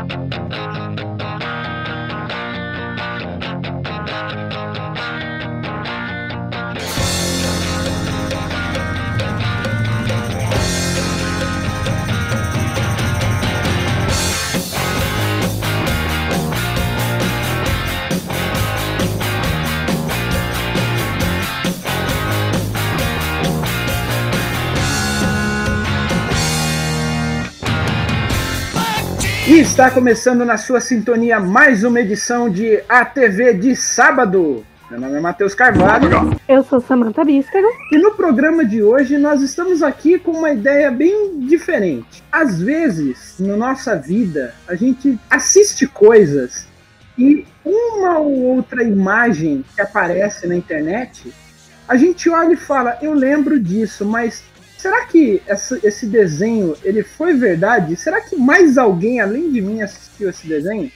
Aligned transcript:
E 0.00 1.09
está 29.60 29.90
começando 29.90 30.42
na 30.42 30.56
sua 30.56 30.80
sintonia 30.80 31.38
mais 31.38 31.84
uma 31.84 32.00
edição 32.00 32.48
de 32.48 32.82
ATV 32.88 33.52
de 33.52 33.76
sábado. 33.76 34.64
Meu 34.90 34.98
nome 34.98 35.16
é 35.16 35.20
Matheus 35.20 35.54
Carvalho. 35.54 36.34
Eu 36.48 36.64
sou 36.64 36.80
Samantha 36.80 37.22
Bístero. 37.22 37.68
E 37.92 37.98
no 37.98 38.12
programa 38.12 38.64
de 38.64 38.82
hoje 38.82 39.18
nós 39.18 39.42
estamos 39.42 39.82
aqui 39.82 40.18
com 40.18 40.30
uma 40.30 40.50
ideia 40.50 40.90
bem 40.90 41.40
diferente. 41.40 42.24
Às 42.32 42.58
vezes, 42.58 43.34
na 43.38 43.54
nossa 43.54 43.94
vida, 43.94 44.54
a 44.66 44.74
gente 44.74 45.20
assiste 45.28 45.86
coisas 45.86 46.66
e 47.18 47.46
uma 47.62 48.18
ou 48.18 48.40
outra 48.56 48.82
imagem 48.82 49.62
que 49.74 49.82
aparece 49.82 50.46
na 50.46 50.56
internet, 50.56 51.30
a 51.86 51.96
gente 51.96 52.30
olha 52.30 52.54
e 52.54 52.56
fala, 52.56 52.96
eu 53.02 53.12
lembro 53.12 53.60
disso, 53.60 54.06
mas 54.06 54.42
Será 54.80 55.04
que 55.04 55.42
esse 55.82 56.06
desenho 56.06 56.74
ele 56.82 57.02
foi 57.02 57.34
verdade? 57.34 57.94
Será 57.96 58.18
que 58.18 58.34
mais 58.34 58.78
alguém 58.78 59.20
além 59.20 59.52
de 59.52 59.60
mim 59.60 59.82
assistiu 59.82 60.30
esse 60.30 60.48
desenho? 60.48 60.90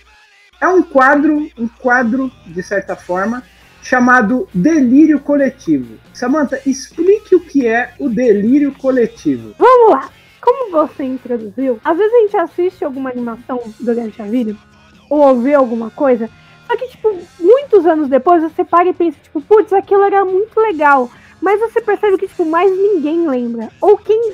É 0.59 0.67
um 0.67 0.83
quadro, 0.83 1.51
um 1.59 1.69
quadro 1.69 2.33
de 2.47 2.63
certa 2.63 2.97
forma 2.97 3.43
chamado 3.83 4.49
delírio 4.55 5.21
coletivo. 5.21 5.99
Samantha, 6.15 6.59
explique 6.65 7.35
o 7.35 7.41
que 7.41 7.67
é 7.67 7.93
o 7.99 8.09
delírio 8.09 8.73
coletivo. 8.73 9.55
Vamos 9.59 9.91
lá. 9.91 10.09
Como 10.41 10.71
você 10.71 11.05
introduziu, 11.05 11.79
às 11.85 11.99
vezes 11.99 12.15
a 12.15 12.21
gente 12.21 12.37
assiste 12.39 12.85
alguma 12.87 13.11
animação 13.11 13.61
durante 13.81 14.23
a 14.23 14.25
vida 14.25 14.57
ou 15.11 15.19
ouve 15.19 15.53
alguma 15.53 15.91
coisa, 15.91 16.31
só 16.67 16.75
que 16.75 16.89
tipo 16.89 17.19
muitos 17.39 17.85
anos 17.85 18.09
depois 18.09 18.43
você 18.43 18.65
para 18.65 18.89
e 18.89 18.95
pensa 18.95 19.19
tipo, 19.23 19.43
putz, 19.43 19.75
aquilo 19.75 20.05
era 20.05 20.25
muito 20.25 20.59
legal 20.59 21.11
mas 21.45 21.61
você 21.61 21.79
percebe 21.83 22.17
que, 22.17 22.27
tipo, 22.27 22.47
mais 22.47 22.71
ninguém 22.71 23.29
lembra. 23.29 23.69
Ou 23.79 23.99
quem. 23.99 24.33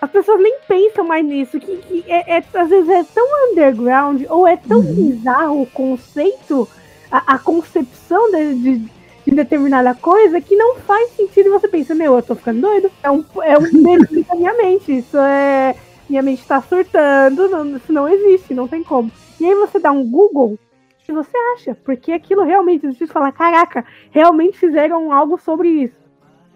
As 0.00 0.10
pessoas 0.10 0.42
nem 0.42 0.58
pensam 0.66 1.06
mais 1.06 1.24
nisso. 1.24 1.60
Que, 1.60 1.76
que 1.76 2.04
é, 2.08 2.38
é 2.38 2.44
às 2.54 2.68
vezes 2.68 2.90
é 2.90 3.04
tão 3.04 3.24
underground, 3.48 4.24
ou 4.28 4.44
é 4.44 4.56
tão 4.56 4.80
uhum. 4.80 4.94
bizarro 4.94 5.62
o 5.62 5.66
conceito, 5.66 6.68
a, 7.08 7.34
a 7.34 7.38
concepção 7.38 8.32
de, 8.32 8.54
de, 8.56 8.78
de, 9.26 9.30
determinada 9.30 9.94
coisa, 9.94 10.40
que 10.40 10.56
não 10.56 10.74
faz 10.80 11.12
sentido. 11.12 11.46
E 11.46 11.50
você 11.50 11.68
pensa, 11.68 11.94
meu, 11.94 12.16
eu 12.16 12.22
tô 12.22 12.34
ficando 12.34 12.62
doido. 12.62 12.90
É 13.00 13.08
um, 13.08 13.24
é 13.40 13.56
um 13.56 13.62
delírio 13.70 14.26
da 14.28 14.34
minha 14.34 14.54
mente. 14.54 14.98
Isso 14.98 15.16
é. 15.16 15.76
Minha 16.10 16.22
mente 16.22 16.44
tá 16.44 16.60
surtando, 16.60 17.48
não, 17.48 17.76
isso 17.76 17.92
não 17.92 18.08
existe, 18.08 18.52
não 18.52 18.66
tem 18.66 18.82
como. 18.82 19.08
E 19.40 19.46
aí 19.46 19.54
você 19.54 19.78
dá 19.78 19.92
um 19.92 20.04
Google 20.04 20.58
que 21.04 21.12
você 21.12 21.36
acha, 21.54 21.74
porque 21.74 22.12
aquilo 22.12 22.44
realmente 22.44 22.86
existe. 22.86 23.06
Você 23.06 23.12
fala, 23.12 23.32
caraca, 23.32 23.84
realmente 24.10 24.58
fizeram 24.58 25.12
algo 25.12 25.38
sobre 25.38 25.68
isso. 25.68 26.02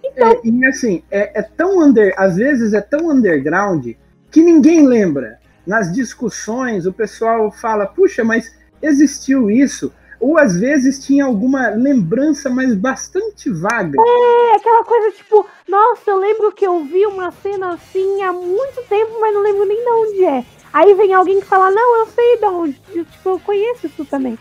Então... 0.03 0.29
É, 0.29 0.41
e 0.45 0.67
assim, 0.67 1.03
é, 1.11 1.41
é, 1.41 1.43
tão 1.43 1.81
under, 1.81 2.15
às 2.17 2.37
vezes 2.37 2.73
é 2.73 2.81
tão 2.81 3.11
underground 3.11 3.87
que 4.31 4.43
ninguém 4.43 4.87
lembra. 4.87 5.39
Nas 5.67 5.93
discussões, 5.93 6.87
o 6.87 6.93
pessoal 6.93 7.51
fala, 7.51 7.87
puxa, 7.87 8.23
mas 8.23 8.57
existiu 8.81 9.51
isso. 9.51 9.93
Ou 10.21 10.39
às 10.39 10.59
vezes 10.59 11.05
tinha 11.05 11.25
alguma 11.25 11.69
lembrança, 11.71 12.49
mas 12.49 12.75
bastante 12.75 13.51
vaga. 13.51 13.99
É, 14.01 14.57
aquela 14.57 14.85
coisa 14.85 15.11
tipo, 15.11 15.47
nossa, 15.69 16.11
eu 16.11 16.19
lembro 16.19 16.53
que 16.53 16.67
eu 16.67 16.85
vi 16.85 17.05
uma 17.07 17.31
cena 17.31 17.75
assim 17.75 18.23
há 18.23 18.33
muito 18.33 18.83
tempo, 18.89 19.19
mas 19.21 19.35
não 19.35 19.43
lembro 19.43 19.67
nem 19.67 19.77
de 19.77 19.91
onde 19.91 20.25
é. 20.25 20.45
Aí 20.73 20.95
vem 20.95 21.13
alguém 21.15 21.41
que 21.41 21.47
fala, 21.47 21.71
não, 21.71 22.01
eu 22.01 22.07
sei 22.07 22.37
de 22.39 22.45
onde, 22.47 22.81
eu, 22.95 23.05
tipo, 23.05 23.29
eu 23.31 23.41
conheço 23.41 23.87
isso 23.87 24.05
também. 24.05 24.39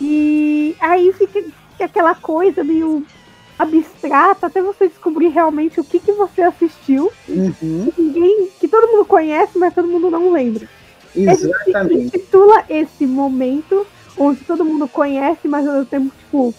E 0.00 0.76
aí 0.80 1.12
fica 1.12 1.42
aquela 1.80 2.14
coisa 2.14 2.62
meio 2.62 3.04
abstrata 3.58 4.46
até 4.46 4.62
você 4.62 4.88
descobrir 4.88 5.28
realmente 5.28 5.80
o 5.80 5.84
que, 5.84 5.98
que 5.98 6.12
você 6.12 6.42
assistiu. 6.42 7.12
Uhum. 7.28 7.90
Que 7.94 8.02
ninguém, 8.02 8.48
que 8.58 8.68
todo 8.68 8.90
mundo 8.90 9.04
conhece, 9.04 9.58
mas 9.58 9.74
todo 9.74 9.88
mundo 9.88 10.10
não 10.10 10.32
lembra. 10.32 10.68
Exatamente. 11.14 11.76
A 11.76 11.84
gente 11.84 12.04
intitula 12.06 12.64
esse 12.68 13.06
momento 13.06 13.86
onde 14.16 14.44
todo 14.44 14.64
mundo 14.64 14.88
conhece, 14.88 15.48
mas 15.48 15.66
ao 15.66 15.84
tempo, 15.84 16.12
tipo, 16.18 16.54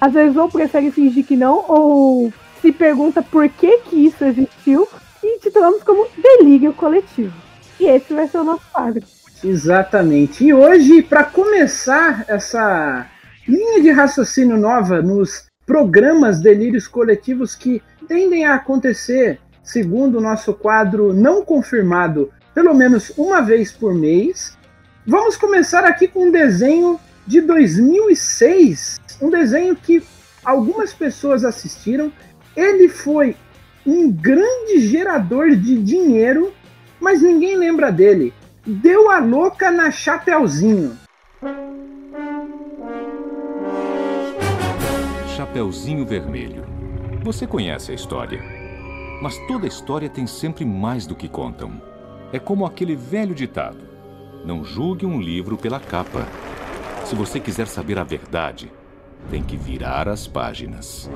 às 0.00 0.12
vezes 0.12 0.36
ou 0.36 0.48
prefere 0.48 0.90
fingir 0.90 1.24
que 1.24 1.36
não, 1.36 1.64
ou 1.68 2.32
se 2.60 2.72
pergunta 2.72 3.22
por 3.22 3.48
que 3.48 3.78
que 3.78 4.06
isso 4.06 4.24
existiu, 4.24 4.88
e 5.22 5.38
titulamos 5.40 5.82
como 5.82 6.06
delírio 6.16 6.72
coletivo. 6.72 7.34
E 7.80 7.86
esse 7.86 8.12
vai 8.12 8.26
ser 8.26 8.38
o 8.38 8.44
nosso 8.44 8.62
quadro. 8.72 9.02
Exatamente. 9.42 10.44
E 10.44 10.52
hoje, 10.52 11.02
para 11.02 11.24
começar 11.24 12.24
essa 12.28 13.06
linha 13.46 13.80
de 13.80 13.90
raciocínio 13.90 14.56
nova 14.56 15.00
nos 15.00 15.46
programas 15.64 16.40
delírios 16.40 16.88
coletivos 16.88 17.54
que 17.54 17.82
tendem 18.08 18.46
a 18.46 18.54
acontecer, 18.54 19.38
segundo 19.62 20.18
o 20.18 20.20
nosso 20.20 20.54
quadro 20.54 21.12
não 21.12 21.44
confirmado, 21.44 22.32
pelo 22.54 22.74
menos 22.74 23.12
uma 23.16 23.40
vez 23.40 23.70
por 23.70 23.94
mês. 23.94 24.56
Vamos 25.06 25.36
começar 25.36 25.84
aqui 25.84 26.08
com 26.08 26.24
um 26.24 26.30
desenho 26.32 26.98
de 27.26 27.40
2006, 27.40 28.98
um 29.20 29.30
desenho 29.30 29.76
que 29.76 30.02
algumas 30.44 30.92
pessoas 30.92 31.44
assistiram. 31.44 32.10
Ele 32.56 32.88
foi 32.88 33.36
um 33.86 34.10
grande 34.10 34.80
gerador 34.80 35.54
de 35.54 35.80
dinheiro 35.82 36.52
mas 37.00 37.22
ninguém 37.22 37.56
lembra 37.56 37.90
dele. 37.90 38.32
Deu 38.66 39.10
a 39.10 39.18
louca 39.18 39.70
na 39.70 39.90
Chapeuzinho. 39.90 40.96
Chapeuzinho 45.36 46.04
Vermelho. 46.04 46.64
Você 47.22 47.46
conhece 47.46 47.92
a 47.92 47.94
história. 47.94 48.42
Mas 49.22 49.36
toda 49.46 49.66
história 49.66 50.08
tem 50.08 50.26
sempre 50.26 50.64
mais 50.64 51.06
do 51.06 51.14
que 51.14 51.28
contam. 51.28 51.80
É 52.32 52.38
como 52.38 52.66
aquele 52.66 52.94
velho 52.94 53.34
ditado: 53.34 53.78
Não 54.44 54.62
julgue 54.62 55.06
um 55.06 55.20
livro 55.20 55.56
pela 55.56 55.80
capa. 55.80 56.26
Se 57.04 57.14
você 57.14 57.40
quiser 57.40 57.66
saber 57.66 57.98
a 57.98 58.04
verdade, 58.04 58.70
tem 59.30 59.42
que 59.42 59.56
virar 59.56 60.08
as 60.08 60.26
páginas. 60.26 61.10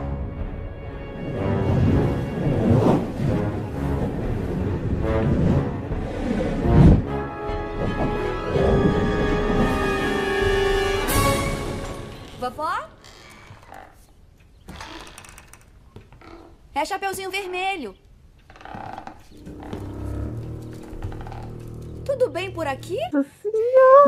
É 16.83 16.85
Chapeuzinho 16.85 17.31
Vermelho. 17.31 17.95
Tudo 22.05 22.29
bem 22.29 22.51
por 22.51 22.67
aqui? 22.67 22.99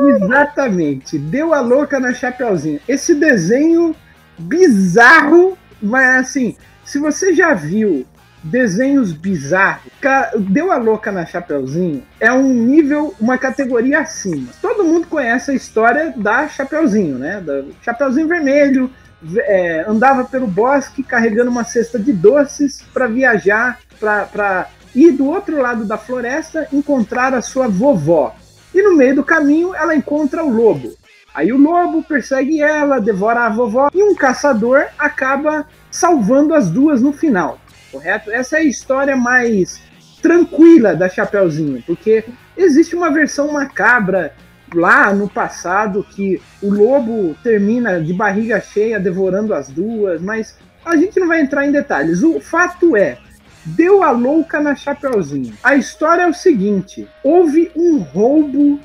Exatamente. 0.09 1.17
Deu 1.17 1.53
a 1.53 1.61
louca 1.61 2.01
na 2.01 2.13
Chapeuzinho. 2.13 2.81
Esse 2.85 3.15
desenho 3.15 3.95
bizarro, 4.37 5.57
mas 5.81 6.25
assim, 6.25 6.57
se 6.83 6.99
você 6.99 7.33
já 7.33 7.53
viu 7.53 8.05
desenhos 8.43 9.13
bizarros. 9.13 9.89
Deu 10.37 10.69
a 10.69 10.75
louca 10.75 11.13
na 11.13 11.25
Chapeuzinho 11.25 12.03
é 12.19 12.29
um 12.33 12.53
nível, 12.53 13.15
uma 13.21 13.37
categoria 13.37 13.99
acima. 13.99 14.49
Todo 14.61 14.83
mundo 14.83 15.07
conhece 15.07 15.51
a 15.51 15.55
história 15.55 16.13
da 16.17 16.49
Chapeuzinho, 16.49 17.17
né? 17.17 17.39
Da 17.39 17.63
Chapeuzinho 17.81 18.27
Vermelho, 18.27 18.91
é, 19.37 19.85
andava 19.87 20.23
pelo 20.25 20.47
bosque 20.47 21.03
carregando 21.03 21.51
uma 21.51 21.63
cesta 21.63 21.97
de 21.99 22.13
doces 22.13 22.83
para 22.93 23.07
viajar, 23.07 23.79
para 23.99 24.67
ir 24.93 25.11
do 25.11 25.25
outro 25.25 25.61
lado 25.61 25.85
da 25.85 25.97
floresta 25.97 26.67
encontrar 26.71 27.33
a 27.33 27.41
sua 27.41 27.67
vovó. 27.67 28.35
E 28.73 28.81
no 28.81 28.95
meio 28.95 29.15
do 29.15 29.23
caminho 29.23 29.73
ela 29.73 29.95
encontra 29.95 30.43
o 30.43 30.49
lobo. 30.49 30.93
Aí 31.33 31.51
o 31.51 31.57
lobo 31.57 32.01
persegue 32.03 32.61
ela, 32.61 32.99
devora 32.99 33.41
a 33.41 33.49
vovó 33.49 33.89
e 33.93 34.01
um 34.03 34.15
caçador 34.15 34.85
acaba 34.97 35.65
salvando 35.91 36.53
as 36.53 36.69
duas 36.69 37.01
no 37.01 37.11
final 37.11 37.59
correto? 37.95 38.29
Essa 38.31 38.57
é 38.57 38.59
a 38.59 38.63
história 38.63 39.15
mais 39.15 39.81
tranquila 40.21 40.95
da 40.95 41.07
Chapeuzinho, 41.07 41.81
porque 41.85 42.25
existe 42.57 42.95
uma 42.95 43.09
versão 43.09 43.53
macabra 43.53 44.33
lá 44.73 45.13
no 45.13 45.29
passado 45.29 46.05
que 46.09 46.41
o 46.61 46.69
lobo 46.69 47.35
termina 47.43 48.01
de 48.01 48.13
barriga 48.13 48.59
cheia 48.59 48.99
devorando 48.99 49.53
as 49.53 49.69
duas, 49.69 50.21
mas 50.21 50.57
a 50.83 50.95
gente 50.95 51.19
não 51.19 51.27
vai 51.27 51.41
entrar 51.41 51.65
em 51.65 51.71
detalhes. 51.71 52.23
O 52.23 52.39
fato 52.39 52.95
é, 52.95 53.17
deu 53.65 54.03
a 54.03 54.11
louca 54.11 54.59
na 54.59 54.75
Chapeuzinho. 54.75 55.53
A 55.63 55.75
história 55.75 56.23
é 56.23 56.27
o 56.27 56.33
seguinte: 56.33 57.07
houve 57.23 57.71
um 57.75 57.99
roubo 57.99 58.79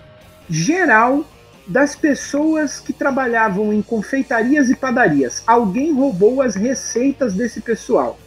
geral 0.49 1.25
das 1.67 1.95
pessoas 1.95 2.81
que 2.81 2.93
trabalhavam 2.93 3.73
em 3.73 3.81
confeitarias 3.81 4.69
e 4.71 4.75
padarias. 4.75 5.43
Alguém 5.47 5.93
roubou 5.93 6.43
as 6.43 6.57
receitas 6.57 7.35
desse 7.35 7.61
pessoal. 7.61 8.19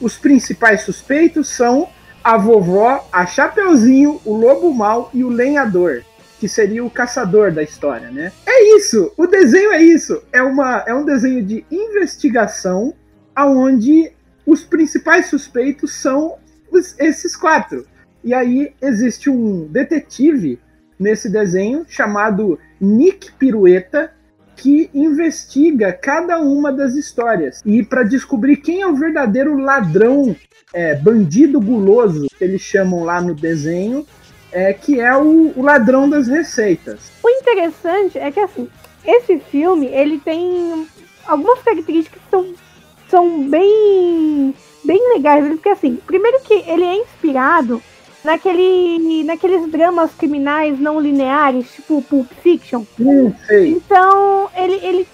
Os 0.00 0.16
principais 0.16 0.82
suspeitos 0.82 1.48
são 1.48 1.88
a 2.22 2.36
vovó, 2.36 3.08
a 3.12 3.26
Chapeuzinho, 3.26 4.20
o 4.24 4.34
Lobo 4.34 4.72
Mal 4.72 5.10
e 5.12 5.24
o 5.24 5.28
Lenhador, 5.28 6.04
que 6.42 6.48
seria 6.48 6.84
o 6.84 6.90
caçador 6.90 7.52
da 7.52 7.62
história, 7.62 8.10
né? 8.10 8.32
É 8.44 8.76
isso, 8.76 9.12
o 9.16 9.28
desenho 9.28 9.70
é 9.70 9.80
isso. 9.80 10.24
É, 10.32 10.42
uma, 10.42 10.82
é 10.88 10.92
um 10.92 11.04
desenho 11.04 11.40
de 11.40 11.64
investigação 11.70 12.92
aonde 13.32 14.10
os 14.44 14.64
principais 14.64 15.26
suspeitos 15.26 15.94
são 15.94 16.34
os, 16.68 16.98
esses 16.98 17.36
quatro. 17.36 17.86
E 18.24 18.34
aí 18.34 18.74
existe 18.82 19.30
um 19.30 19.68
detetive 19.68 20.58
nesse 20.98 21.30
desenho 21.30 21.86
chamado 21.88 22.58
Nick 22.80 23.30
Pirueta 23.34 24.12
que 24.56 24.90
investiga 24.92 25.92
cada 25.92 26.40
uma 26.40 26.72
das 26.72 26.96
histórias 26.96 27.62
e 27.64 27.84
para 27.84 28.02
descobrir 28.02 28.56
quem 28.56 28.82
é 28.82 28.86
o 28.88 28.96
verdadeiro 28.96 29.56
ladrão, 29.56 30.34
é, 30.74 30.96
bandido 30.96 31.60
guloso 31.60 32.26
que 32.36 32.42
eles 32.42 32.62
chamam 32.62 33.04
lá 33.04 33.20
no 33.20 33.32
desenho, 33.32 34.04
é 34.52 34.72
que 34.72 35.00
é 35.00 35.16
o, 35.16 35.52
o 35.56 35.62
ladrão 35.62 36.08
das 36.08 36.28
receitas. 36.28 37.10
O 37.22 37.28
interessante 37.28 38.18
é 38.18 38.30
que 38.30 38.40
assim 38.40 38.68
esse 39.04 39.38
filme 39.38 39.86
ele 39.86 40.18
tem 40.18 40.86
algumas 41.26 41.60
características 41.62 42.22
que 42.22 42.30
são, 42.30 42.54
são 43.10 43.48
bem 43.48 44.54
bem 44.84 45.14
legais, 45.14 45.46
porque 45.46 45.68
assim, 45.68 45.96
primeiro 46.06 46.40
que 46.40 46.54
ele 46.54 46.84
é 46.84 46.96
inspirado 46.96 47.82
naquele, 48.24 49.24
naqueles 49.24 49.70
dramas 49.70 50.12
criminais 50.14 50.78
não 50.78 51.00
lineares, 51.00 51.72
tipo 51.72 52.02
Pulp 52.02 52.30
Fiction. 52.42 52.84
Hum, 52.98 53.32
então, 53.50 54.48
ele, 54.56 54.74
ele 54.82 55.08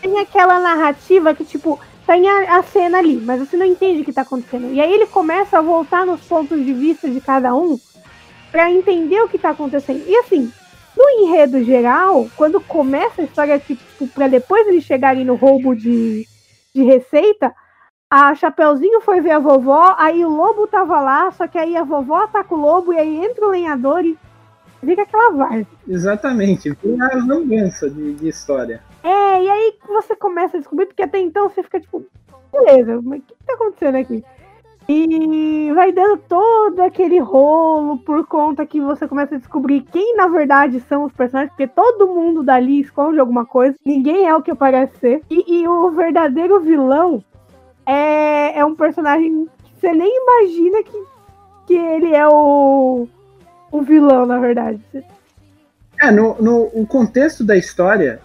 tem 0.00 0.18
aquela 0.18 0.60
narrativa 0.60 1.34
que, 1.34 1.44
tipo, 1.44 1.78
tem 2.06 2.28
a, 2.28 2.58
a, 2.58 2.62
cena 2.62 2.98
ali, 2.98 3.16
mas 3.16 3.40
você 3.40 3.56
não 3.56 3.66
entende 3.66 4.02
o 4.02 4.04
que 4.04 4.12
tá 4.12 4.22
acontecendo. 4.22 4.72
E 4.72 4.80
aí 4.80 4.92
ele 4.92 5.06
começa 5.06 5.58
a 5.58 5.62
voltar 5.62 6.04
nos 6.04 6.20
pontos 6.20 6.64
de 6.64 6.72
vista 6.72 7.08
de 7.08 7.20
cada 7.20 7.54
um 7.54 7.78
para 8.54 8.70
entender 8.70 9.20
o 9.20 9.28
que 9.28 9.36
tá 9.36 9.50
acontecendo. 9.50 10.04
E 10.06 10.16
assim, 10.18 10.48
no 10.96 11.10
enredo 11.10 11.64
geral, 11.64 12.28
quando 12.36 12.60
começa 12.60 13.20
a 13.20 13.24
história, 13.24 13.58
tipo, 13.58 14.06
para 14.14 14.28
depois 14.28 14.64
eles 14.68 14.84
chegarem 14.84 15.24
no 15.24 15.34
roubo 15.34 15.74
de, 15.74 16.24
de 16.72 16.84
receita, 16.84 17.52
a 18.08 18.32
Chapeuzinho 18.32 19.00
foi 19.00 19.20
ver 19.20 19.32
a 19.32 19.38
vovó, 19.40 19.96
aí 19.98 20.24
o 20.24 20.28
lobo 20.28 20.68
tava 20.68 21.00
lá, 21.00 21.32
só 21.32 21.48
que 21.48 21.58
aí 21.58 21.76
a 21.76 21.82
vovó 21.82 22.22
ataca 22.22 22.54
o 22.54 22.56
lobo 22.56 22.92
e 22.92 22.98
aí 22.98 23.24
entra 23.24 23.44
o 23.44 23.50
lenhador 23.50 24.04
e 24.04 24.16
fica 24.84 25.02
aquela 25.02 25.32
várzea. 25.32 25.66
Exatamente, 25.88 26.72
uma 26.84 27.08
vingança 27.08 27.90
de, 27.90 28.14
de 28.14 28.28
história. 28.28 28.80
É, 29.02 29.42
e 29.42 29.50
aí 29.50 29.74
você 29.88 30.14
começa 30.14 30.56
a 30.56 30.60
descobrir, 30.60 30.86
porque 30.86 31.02
até 31.02 31.18
então 31.18 31.48
você 31.48 31.60
fica 31.60 31.80
tipo, 31.80 32.06
beleza, 32.52 33.02
mas 33.02 33.18
o 33.18 33.22
que, 33.24 33.34
que 33.34 33.44
tá 33.44 33.54
acontecendo 33.54 33.96
aqui? 33.96 34.24
E 34.88 35.72
vai 35.74 35.92
dando 35.92 36.18
todo 36.28 36.80
aquele 36.80 37.18
rolo 37.18 37.98
por 37.98 38.26
conta 38.26 38.66
que 38.66 38.80
você 38.80 39.08
começa 39.08 39.34
a 39.34 39.38
descobrir 39.38 39.80
quem 39.80 40.14
na 40.16 40.28
verdade 40.28 40.80
são 40.88 41.04
os 41.04 41.12
personagens, 41.12 41.50
porque 41.50 41.66
todo 41.66 42.08
mundo 42.08 42.42
dali 42.42 42.80
esconde 42.80 43.18
alguma 43.18 43.46
coisa, 43.46 43.76
ninguém 43.84 44.26
é 44.26 44.34
o 44.34 44.42
que 44.42 44.54
parece 44.54 44.96
ser. 44.98 45.22
E, 45.30 45.60
e 45.60 45.68
o 45.68 45.90
verdadeiro 45.90 46.60
vilão 46.60 47.24
é, 47.86 48.58
é 48.58 48.64
um 48.64 48.74
personagem 48.74 49.48
que 49.64 49.80
você 49.80 49.92
nem 49.92 50.10
imagina 50.22 50.82
que, 50.82 51.04
que 51.66 51.74
ele 51.74 52.14
é 52.14 52.28
o, 52.28 53.08
o 53.72 53.82
vilão, 53.82 54.26
na 54.26 54.38
verdade. 54.38 54.80
É, 56.00 56.10
no, 56.10 56.34
no 56.42 56.70
o 56.74 56.86
contexto 56.86 57.44
da 57.44 57.56
história, 57.56 58.20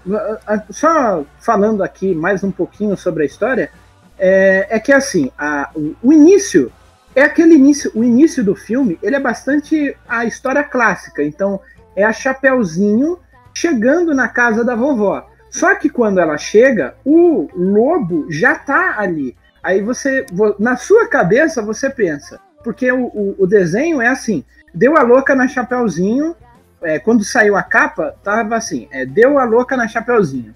só 0.69 1.23
falando 1.39 1.83
aqui 1.83 2.13
mais 2.15 2.43
um 2.43 2.51
pouquinho 2.51 2.97
sobre 2.97 3.23
a 3.23 3.25
história, 3.25 3.71
é, 4.19 4.67
é 4.69 4.79
que 4.79 4.91
assim, 4.91 5.31
a, 5.37 5.69
o, 5.73 5.95
o, 6.03 6.13
início 6.13 6.71
é 7.15 7.23
aquele 7.23 7.55
início, 7.55 7.91
o 7.95 8.03
início 8.03 8.43
do 8.43 8.55
filme, 8.55 8.99
ele 9.01 9.15
é 9.15 9.19
bastante 9.19 9.95
a 10.07 10.25
história 10.25 10.63
clássica. 10.63 11.23
Então, 11.23 11.59
é 11.95 12.03
a 12.03 12.13
Chapeuzinho 12.13 13.17
chegando 13.53 14.13
na 14.13 14.27
casa 14.27 14.63
da 14.63 14.75
vovó. 14.75 15.27
Só 15.49 15.73
que 15.75 15.89
quando 15.89 16.19
ela 16.19 16.37
chega, 16.37 16.95
o 17.03 17.49
lobo 17.55 18.27
já 18.29 18.55
tá 18.55 18.95
ali. 18.99 19.35
Aí 19.63 19.81
você, 19.81 20.25
na 20.59 20.77
sua 20.77 21.07
cabeça, 21.07 21.61
você 21.61 21.89
pensa, 21.89 22.39
porque 22.63 22.91
o, 22.91 23.05
o, 23.05 23.35
o 23.39 23.47
desenho 23.47 24.01
é 24.01 24.07
assim: 24.07 24.43
deu 24.73 24.97
a 24.97 25.01
louca 25.01 25.35
na 25.35 25.47
Chapeuzinho. 25.47 26.35
É, 26.81 26.97
quando 26.97 27.25
saiu 27.25 27.57
a 27.57 27.63
capa, 27.63 28.15
tava 28.23 28.55
assim: 28.55 28.87
é, 28.91 29.05
deu 29.05 29.39
a 29.39 29.43
louca 29.43 29.75
na 29.75 29.87
Chapeuzinho. 29.87 30.53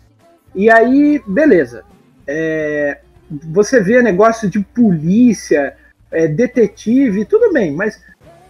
E 0.56 0.70
aí, 0.70 1.22
beleza. 1.26 1.84
É, 2.28 3.00
você 3.46 3.80
vê 3.80 4.02
negócio 4.02 4.50
de 4.50 4.60
polícia, 4.60 5.76
é, 6.12 6.28
detetive, 6.28 7.26
tudo 7.26 7.52
bem, 7.52 7.74
mas 7.74 8.02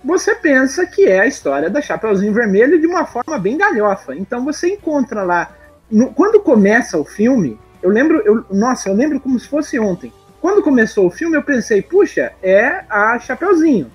você 0.04 0.36
pensa 0.36 0.86
que 0.86 1.06
é 1.06 1.22
a 1.22 1.28
história 1.28 1.70
da 1.70 1.82
Chapeuzinho 1.82 2.34
Vermelho 2.34 2.80
de 2.80 2.86
uma 2.86 3.06
forma 3.06 3.40
bem 3.40 3.58
galhofa. 3.58 4.16
Então 4.16 4.44
você 4.44 4.74
encontra 4.74 5.24
lá. 5.24 5.56
No, 5.90 6.14
quando 6.14 6.42
começa 6.42 6.98
o 6.98 7.06
filme, 7.06 7.58
eu 7.82 7.90
lembro, 7.90 8.22
eu, 8.26 8.46
nossa, 8.52 8.90
eu 8.90 8.94
lembro 8.94 9.20
como 9.20 9.40
se 9.40 9.48
fosse 9.48 9.80
ontem. 9.80 10.12
Quando 10.42 10.62
começou 10.62 11.08
o 11.08 11.12
filme, 11.12 11.38
eu 11.38 11.44
pensei, 11.44 11.82
puxa, 11.82 12.34
é 12.42 12.84
a 12.90 13.18
Chapeuzinho. 13.18 13.90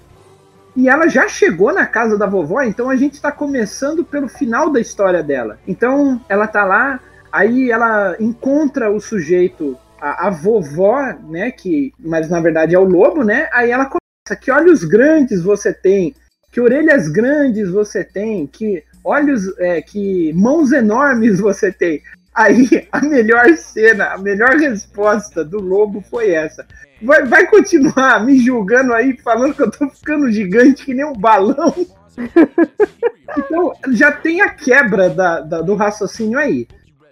E 0.75 0.89
ela 0.89 1.09
já 1.09 1.29
chegou 1.29 1.75
na 1.75 1.85
casa 1.85 2.17
da 2.17 2.25
vovó, 2.25 2.63
então 2.63 2.89
a 2.89 2.97
gente 2.97 3.15
está 3.15 3.33
começando 3.33 4.05
pelo 4.05 4.29
final 4.29 4.71
da 4.71 4.81
história 4.81 5.23
dela. 5.23 5.59
Então 5.67 6.21
ela 6.29 6.47
tá 6.47 6.65
lá, 6.65 7.01
aí 7.33 7.71
ela 7.71 8.17
encontra 8.21 8.91
o 8.91 9.01
sujeito, 9.01 9.77
a, 10.01 10.29
a 10.29 10.31
vovó, 10.31 11.13
né? 11.29 11.51
Que, 11.51 11.93
mas 11.99 12.29
na 12.29 12.41
verdade 12.41 12.75
é 12.75 12.79
o 12.79 12.85
lobo, 12.85 13.25
né? 13.25 13.49
Aí 13.53 13.71
ela 13.71 13.87
começa, 13.87 14.41
que 14.41 14.51
olhos 14.51 14.85
grandes 14.85 15.43
você 15.43 15.73
tem, 15.73 16.15
que 16.51 16.61
orelhas 16.61 17.09
grandes 17.09 17.71
você 17.71 18.05
tem, 18.05 18.47
que 18.47 18.83
olhos, 19.05 19.57
é, 19.59 19.81
que 19.83 20.33
mãos 20.35 20.73
enormes 20.73 21.41
você 21.41 21.73
tem. 21.73 22.03
Aí 22.35 22.87
a 22.93 23.01
melhor 23.01 23.57
cena, 23.57 24.13
a 24.15 24.19
melhor 24.19 24.57
resposta 24.57 25.45
do 25.45 25.61
lobo 25.61 26.01
foi 26.01 26.31
essa. 26.31 26.67
Vai, 27.03 27.25
vai 27.25 27.47
continuar 27.47 28.25
me 28.25 28.39
julgando 28.39 28.93
aí, 28.93 29.17
falando 29.19 29.55
que 29.55 29.63
eu 29.63 29.71
tô 29.71 29.89
ficando 29.89 30.31
gigante 30.31 30.85
que 30.85 30.95
nem 30.95 31.05
um 31.05 31.13
balão. 31.13 31.75
então 33.39 33.73
já 33.93 34.11
tem 34.11 34.41
a 34.41 34.51
quebra 34.51 35.09
da, 35.09 35.41
da, 35.41 35.61
do 35.61 35.75
raciocínio 35.75 36.39
aí. 36.39 36.67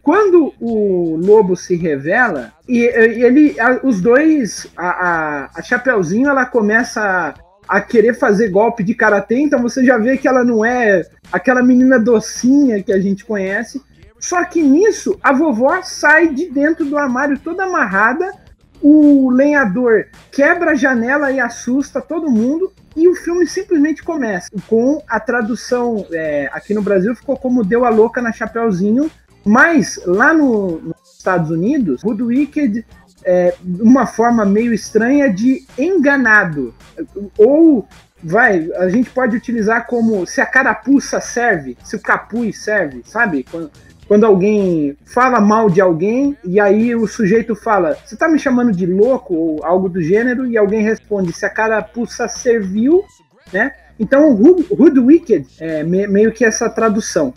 Quando 0.06 0.54
o 0.60 1.16
lobo 1.16 1.56
se 1.56 1.74
revela, 1.74 2.52
e, 2.68 2.78
ele, 2.78 3.58
a, 3.58 3.80
os 3.82 4.00
dois, 4.00 4.68
a, 4.76 4.86
a, 4.86 5.50
a 5.56 5.62
Chapeuzinho, 5.62 6.28
ela 6.28 6.46
começa 6.46 7.02
a, 7.02 7.34
a 7.66 7.80
querer 7.80 8.14
fazer 8.14 8.50
golpe 8.50 8.84
de 8.84 8.94
karatê, 8.94 9.40
então 9.40 9.60
você 9.60 9.84
já 9.84 9.98
vê 9.98 10.16
que 10.16 10.28
ela 10.28 10.44
não 10.44 10.64
é 10.64 11.02
aquela 11.32 11.60
menina 11.60 11.98
docinha 11.98 12.80
que 12.84 12.92
a 12.92 13.00
gente 13.00 13.24
conhece. 13.24 13.82
Só 14.20 14.44
que 14.44 14.62
nisso, 14.62 15.18
a 15.20 15.32
vovó 15.32 15.82
sai 15.82 16.28
de 16.28 16.50
dentro 16.50 16.84
do 16.84 16.96
armário 16.96 17.36
toda 17.40 17.64
amarrada, 17.64 18.30
o 18.80 19.28
lenhador 19.28 20.06
quebra 20.30 20.70
a 20.70 20.76
janela 20.76 21.32
e 21.32 21.40
assusta 21.40 22.00
todo 22.00 22.30
mundo, 22.30 22.72
e 22.94 23.08
o 23.08 23.16
filme 23.16 23.44
simplesmente 23.44 24.04
começa 24.04 24.48
com 24.68 25.02
a 25.08 25.18
tradução 25.18 26.06
é, 26.12 26.48
aqui 26.52 26.72
no 26.72 26.80
Brasil 26.80 27.12
ficou 27.16 27.36
como 27.36 27.64
Deu 27.64 27.84
a 27.84 27.88
Louca 27.88 28.22
na 28.22 28.30
Chapeuzinho, 28.30 29.10
mas 29.46 30.00
lá 30.04 30.34
no, 30.34 30.80
nos 30.80 31.16
Estados 31.16 31.50
Unidos, 31.50 32.02
Good 32.02 32.22
Wicked 32.22 32.84
é 33.24 33.54
uma 33.64 34.06
forma 34.06 34.44
meio 34.44 34.72
estranha 34.72 35.32
de 35.32 35.64
enganado, 35.78 36.74
ou 37.38 37.86
vai, 38.22 38.68
a 38.76 38.88
gente 38.88 39.10
pode 39.10 39.36
utilizar 39.36 39.86
como 39.86 40.26
se 40.26 40.40
a 40.40 40.46
carapuça 40.46 41.20
serve, 41.20 41.76
se 41.84 41.96
o 41.96 42.00
capuz 42.00 42.62
serve, 42.62 43.02
sabe? 43.04 43.44
Quando, 43.50 43.70
quando 44.06 44.24
alguém 44.24 44.96
fala 45.04 45.40
mal 45.40 45.68
de 45.68 45.80
alguém 45.80 46.36
e 46.44 46.60
aí 46.60 46.94
o 46.94 47.06
sujeito 47.06 47.54
fala, 47.56 47.96
você 48.04 48.16
tá 48.16 48.28
me 48.28 48.38
chamando 48.38 48.72
de 48.72 48.86
louco 48.86 49.34
ou 49.34 49.64
algo 49.64 49.88
do 49.88 50.00
gênero 50.00 50.46
e 50.46 50.56
alguém 50.56 50.82
responde 50.82 51.32
se 51.32 51.44
a 51.44 51.50
carapuça 51.50 52.28
serviu, 52.28 53.04
né? 53.52 53.72
Então, 53.98 54.34
Hood 54.34 55.00
Wicked 55.00 55.46
é 55.58 55.82
meio 55.82 56.30
que 56.30 56.44
essa 56.44 56.68
tradução. 56.68 57.32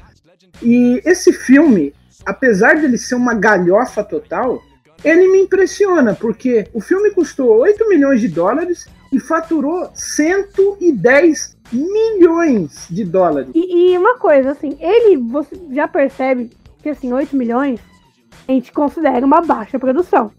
E 0.62 1.02
esse 1.06 1.32
filme, 1.32 1.94
apesar 2.26 2.76
dele 2.76 2.98
ser 2.98 3.16
uma 3.16 3.34
galhofa 3.34 4.04
total, 4.04 4.62
ele 5.04 5.28
me 5.28 5.42
impressiona, 5.42 6.14
porque 6.14 6.68
o 6.74 6.82
filme 6.82 7.12
custou 7.12 7.58
8 7.60 7.88
milhões 7.88 8.20
de 8.20 8.28
dólares 8.28 8.88
e 9.12 9.20
faturou 9.20 9.90
110 9.94 11.58
milhões 11.72 12.88
de 12.90 13.04
dólares. 13.04 13.50
E, 13.54 13.94
e, 13.94 13.98
uma 13.98 14.18
coisa, 14.18 14.52
assim, 14.52 14.78
ele, 14.80 15.18
você 15.18 15.56
já 15.72 15.88
percebe 15.88 16.50
que, 16.82 16.90
assim, 16.90 17.14
8 17.14 17.36
milhões, 17.36 17.80
a 18.48 18.52
gente 18.52 18.72
considera 18.72 19.26
uma 19.26 19.42
baixa 19.42 19.80
produção. 19.80 20.32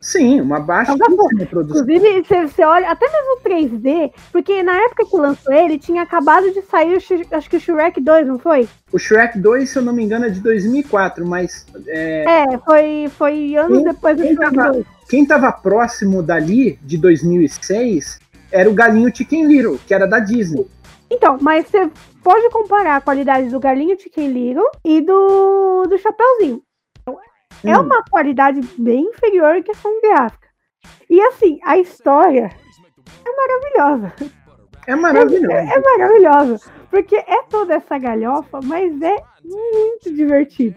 Sim, 0.00 0.40
uma 0.40 0.60
baixa 0.60 0.92
Então, 0.92 1.16
tá 1.16 1.46
produção. 1.46 1.82
Inclusive, 1.82 2.22
você, 2.24 2.46
você 2.46 2.64
olha, 2.64 2.88
até 2.88 3.06
mesmo 3.10 3.36
o 3.36 3.40
3D, 3.42 4.12
porque 4.30 4.62
na 4.62 4.76
época 4.84 5.04
que 5.04 5.16
lançou 5.16 5.52
ele, 5.52 5.76
tinha 5.78 6.02
acabado 6.02 6.52
de 6.52 6.62
sair, 6.62 6.96
acho 7.32 7.50
que 7.50 7.56
o 7.56 7.60
Shrek 7.60 8.00
2, 8.00 8.26
não 8.26 8.38
foi? 8.38 8.68
O 8.92 8.98
Shrek 8.98 9.36
2, 9.38 9.68
se 9.68 9.76
eu 9.78 9.82
não 9.82 9.92
me 9.92 10.04
engano, 10.04 10.26
é 10.26 10.30
de 10.30 10.40
2004, 10.40 11.26
mas 11.26 11.66
é, 11.88 12.24
É, 12.44 12.58
foi, 12.58 13.10
foi 13.18 13.56
anos 13.56 13.78
Quem- 13.78 13.84
depois 13.92 14.16
do 14.16 14.22
quem 14.22 14.34
Shrek 14.36 14.54
tava- 14.54 14.72
2. 14.72 14.86
quem 15.08 15.26
tava 15.26 15.52
próximo 15.52 16.22
dali, 16.22 16.78
de 16.82 16.96
2006, 16.96 18.20
era 18.52 18.70
o 18.70 18.74
Galinho 18.74 19.14
Chicken 19.14 19.46
Little, 19.46 19.78
que 19.84 19.92
era 19.92 20.06
da 20.06 20.20
Disney. 20.20 20.64
Então, 21.10 21.38
mas 21.40 21.66
você 21.66 21.90
pode 22.22 22.48
comparar 22.50 22.96
a 22.96 23.00
qualidade 23.00 23.48
do 23.48 23.58
Galinho 23.58 23.98
Chicken 23.98 24.28
Little 24.28 24.68
e 24.84 25.00
do, 25.00 25.86
do 25.88 25.98
Chapeuzinho. 25.98 26.62
É 27.64 27.76
Hum. 27.76 27.82
uma 27.82 28.02
qualidade 28.10 28.60
bem 28.78 29.04
inferior 29.04 29.56
em 29.56 29.62
questão 29.62 30.00
gráfica. 30.00 30.48
E 31.10 31.20
assim, 31.22 31.58
a 31.64 31.78
história 31.78 32.50
é 33.24 33.36
maravilhosa. 33.36 34.12
É 34.86 34.96
maravilhoso. 34.96 35.52
É 35.52 35.80
maravilhosa. 35.80 36.70
Porque 36.90 37.16
é 37.16 37.42
toda 37.50 37.74
essa 37.74 37.98
galhofa, 37.98 38.60
mas 38.64 39.00
é 39.02 39.16
muito 39.44 40.14
divertido. 40.14 40.76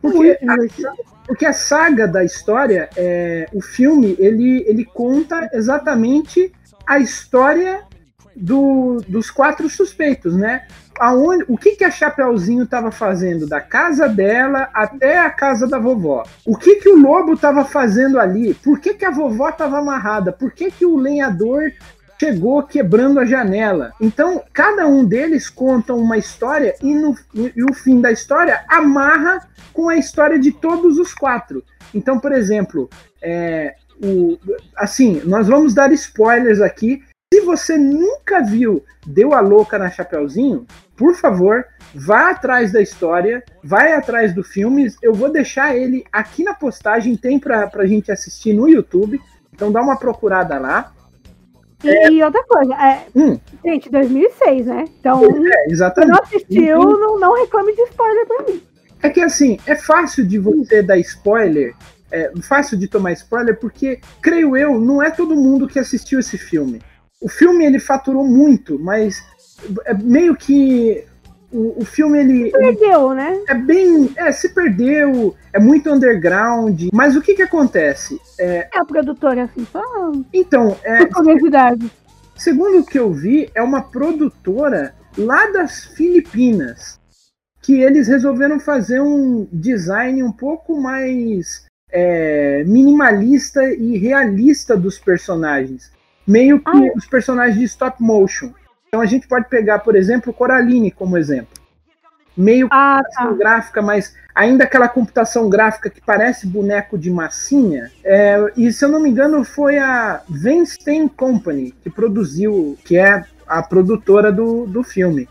Porque 0.00 0.18
Muito 0.18 0.50
a, 0.50 0.54
divertido. 0.54 0.88
porque 1.26 1.46
a 1.46 1.52
saga 1.52 2.08
da 2.08 2.24
história, 2.24 2.88
é, 2.96 3.46
o 3.52 3.60
filme, 3.62 4.16
ele, 4.18 4.64
ele 4.66 4.84
conta 4.84 5.48
exatamente 5.52 6.52
a 6.86 6.98
história 6.98 7.84
do- 8.34 9.02
dos 9.08 9.30
quatro 9.30 9.68
suspeitos, 9.68 10.36
né? 10.36 10.66
Aonde, 10.98 11.44
o 11.48 11.56
que, 11.56 11.72
que 11.76 11.84
a 11.84 11.90
Chapeuzinho 11.90 12.64
estava 12.64 12.90
fazendo 12.90 13.46
da 13.46 13.60
casa 13.60 14.08
dela 14.08 14.68
até 14.74 15.18
a 15.18 15.30
casa 15.30 15.66
da 15.66 15.78
vovó? 15.78 16.22
O 16.44 16.56
que, 16.56 16.76
que 16.76 16.88
o 16.88 16.98
lobo 17.00 17.32
estava 17.32 17.64
fazendo 17.64 18.20
ali? 18.20 18.54
Por 18.54 18.78
que, 18.78 18.94
que 18.94 19.04
a 19.04 19.10
vovó 19.10 19.48
estava 19.48 19.78
amarrada? 19.78 20.32
Por 20.32 20.52
que, 20.52 20.70
que 20.70 20.84
o 20.84 20.96
lenhador 20.96 21.72
chegou 22.20 22.62
quebrando 22.62 23.18
a 23.18 23.24
janela? 23.24 23.92
Então, 24.00 24.44
cada 24.52 24.86
um 24.86 25.04
deles 25.04 25.48
conta 25.48 25.94
uma 25.94 26.18
história 26.18 26.74
e, 26.82 26.94
no, 26.94 27.16
e 27.34 27.64
o 27.64 27.74
fim 27.74 28.00
da 28.00 28.12
história 28.12 28.62
amarra 28.68 29.48
com 29.72 29.88
a 29.88 29.96
história 29.96 30.38
de 30.38 30.52
todos 30.52 30.98
os 30.98 31.14
quatro. 31.14 31.64
Então, 31.94 32.20
por 32.20 32.32
exemplo, 32.32 32.88
é, 33.20 33.74
o, 34.02 34.38
assim, 34.76 35.22
nós 35.24 35.48
vamos 35.48 35.74
dar 35.74 35.90
spoilers 35.92 36.60
aqui. 36.60 37.02
Se 37.32 37.40
você 37.40 37.78
nunca 37.78 38.42
viu 38.42 38.84
Deu 39.06 39.32
a 39.32 39.40
Louca 39.40 39.78
na 39.78 39.90
Chapeuzinho, 39.90 40.66
por 40.94 41.14
favor, 41.14 41.64
vá 41.94 42.28
atrás 42.28 42.70
da 42.70 42.82
história, 42.82 43.42
vai 43.64 43.94
atrás 43.94 44.34
do 44.34 44.44
filme. 44.44 44.92
Eu 45.00 45.14
vou 45.14 45.32
deixar 45.32 45.74
ele 45.74 46.04
aqui 46.12 46.44
na 46.44 46.52
postagem, 46.52 47.16
tem 47.16 47.38
pra, 47.38 47.66
pra 47.68 47.86
gente 47.86 48.12
assistir 48.12 48.52
no 48.52 48.68
YouTube. 48.68 49.18
Então 49.50 49.72
dá 49.72 49.80
uma 49.80 49.96
procurada 49.98 50.58
lá. 50.58 50.92
E 51.82 52.22
outra 52.22 52.44
coisa, 52.44 52.74
é, 52.74 53.06
Hum, 53.16 53.40
gente, 53.64 53.88
2006, 53.88 54.66
né? 54.66 54.84
Então, 55.00 55.24
é, 55.24 55.68
se 55.68 55.72
exatamente. 55.72 56.12
não 56.12 56.22
assistiu, 56.22 56.80
não, 56.80 57.18
não 57.18 57.34
reclame 57.40 57.74
de 57.74 57.80
spoiler 57.84 58.26
pra 58.26 58.42
mim. 58.42 58.62
É 59.02 59.08
que 59.08 59.22
assim, 59.22 59.58
é 59.66 59.74
fácil 59.74 60.26
de 60.26 60.38
você 60.38 60.82
dar 60.82 60.98
spoiler, 60.98 61.74
é 62.10 62.30
fácil 62.42 62.78
de 62.78 62.86
tomar 62.86 63.12
spoiler, 63.12 63.58
porque, 63.58 64.00
creio 64.20 64.54
eu, 64.54 64.78
não 64.78 65.02
é 65.02 65.10
todo 65.10 65.34
mundo 65.34 65.66
que 65.66 65.78
assistiu 65.78 66.20
esse 66.20 66.36
filme. 66.36 66.82
O 67.22 67.28
filme 67.28 67.64
ele 67.64 67.78
faturou 67.78 68.24
muito, 68.24 68.78
mas 68.78 69.24
é 69.84 69.94
meio 69.94 70.34
que 70.34 71.04
o, 71.52 71.82
o 71.82 71.84
filme 71.84 72.18
ele, 72.18 72.52
ele 72.54 72.76
Perdeu, 72.76 73.12
né? 73.12 73.38
é 73.48 73.54
bem. 73.54 74.10
É, 74.16 74.32
se 74.32 74.48
perdeu, 74.48 75.36
é 75.52 75.60
muito 75.60 75.90
underground. 75.90 76.88
Mas 76.92 77.14
o 77.14 77.20
que 77.20 77.34
que 77.34 77.42
acontece? 77.42 78.18
É 78.40 78.68
a 78.74 78.84
produtora, 78.84 79.44
assim, 79.44 79.66
só 79.70 79.82
Então, 80.32 80.76
é, 80.82 81.04
curiosidade. 81.06 81.90
segundo 82.36 82.78
o 82.80 82.86
que 82.86 82.98
eu 82.98 83.12
vi, 83.12 83.50
é 83.54 83.62
uma 83.62 83.82
produtora 83.82 84.94
lá 85.16 85.50
das 85.50 85.84
Filipinas 85.84 86.98
que 87.60 87.80
eles 87.80 88.08
resolveram 88.08 88.58
fazer 88.58 89.00
um 89.00 89.46
design 89.52 90.22
um 90.22 90.32
pouco 90.32 90.80
mais 90.80 91.64
é, 91.92 92.64
minimalista 92.64 93.62
e 93.72 93.98
realista 93.98 94.76
dos 94.76 94.98
personagens, 94.98 95.91
meio 96.26 96.58
que 96.58 96.70
Ah, 96.70 96.86
é? 96.86 96.92
os 96.96 97.06
personagens 97.06 97.58
de 97.58 97.64
stop 97.64 98.02
motion. 98.02 98.52
Então 98.88 99.00
a 99.00 99.06
gente 99.06 99.26
pode 99.26 99.48
pegar, 99.48 99.78
por 99.80 99.96
exemplo, 99.96 100.32
Coraline 100.32 100.90
como 100.90 101.16
exemplo, 101.16 101.54
meio 102.36 102.68
Ah, 102.70 103.00
tá. 103.02 103.02
computação 103.02 103.38
gráfica, 103.38 103.82
mas 103.82 104.14
ainda 104.34 104.64
aquela 104.64 104.88
computação 104.88 105.48
gráfica 105.48 105.90
que 105.90 106.00
parece 106.00 106.46
boneco 106.46 106.98
de 106.98 107.10
massinha. 107.10 107.90
É, 108.04 108.52
e 108.56 108.72
se 108.72 108.84
eu 108.84 108.88
não 108.88 109.00
me 109.00 109.10
engano, 109.10 109.44
foi 109.44 109.78
a 109.78 110.22
Venstein 110.28 111.08
Company 111.08 111.74
que 111.82 111.90
produziu, 111.90 112.78
que 112.84 112.96
é 112.96 113.24
a 113.46 113.62
produtora 113.62 114.30
do, 114.32 114.66
do 114.66 114.82
filme. 114.82 115.28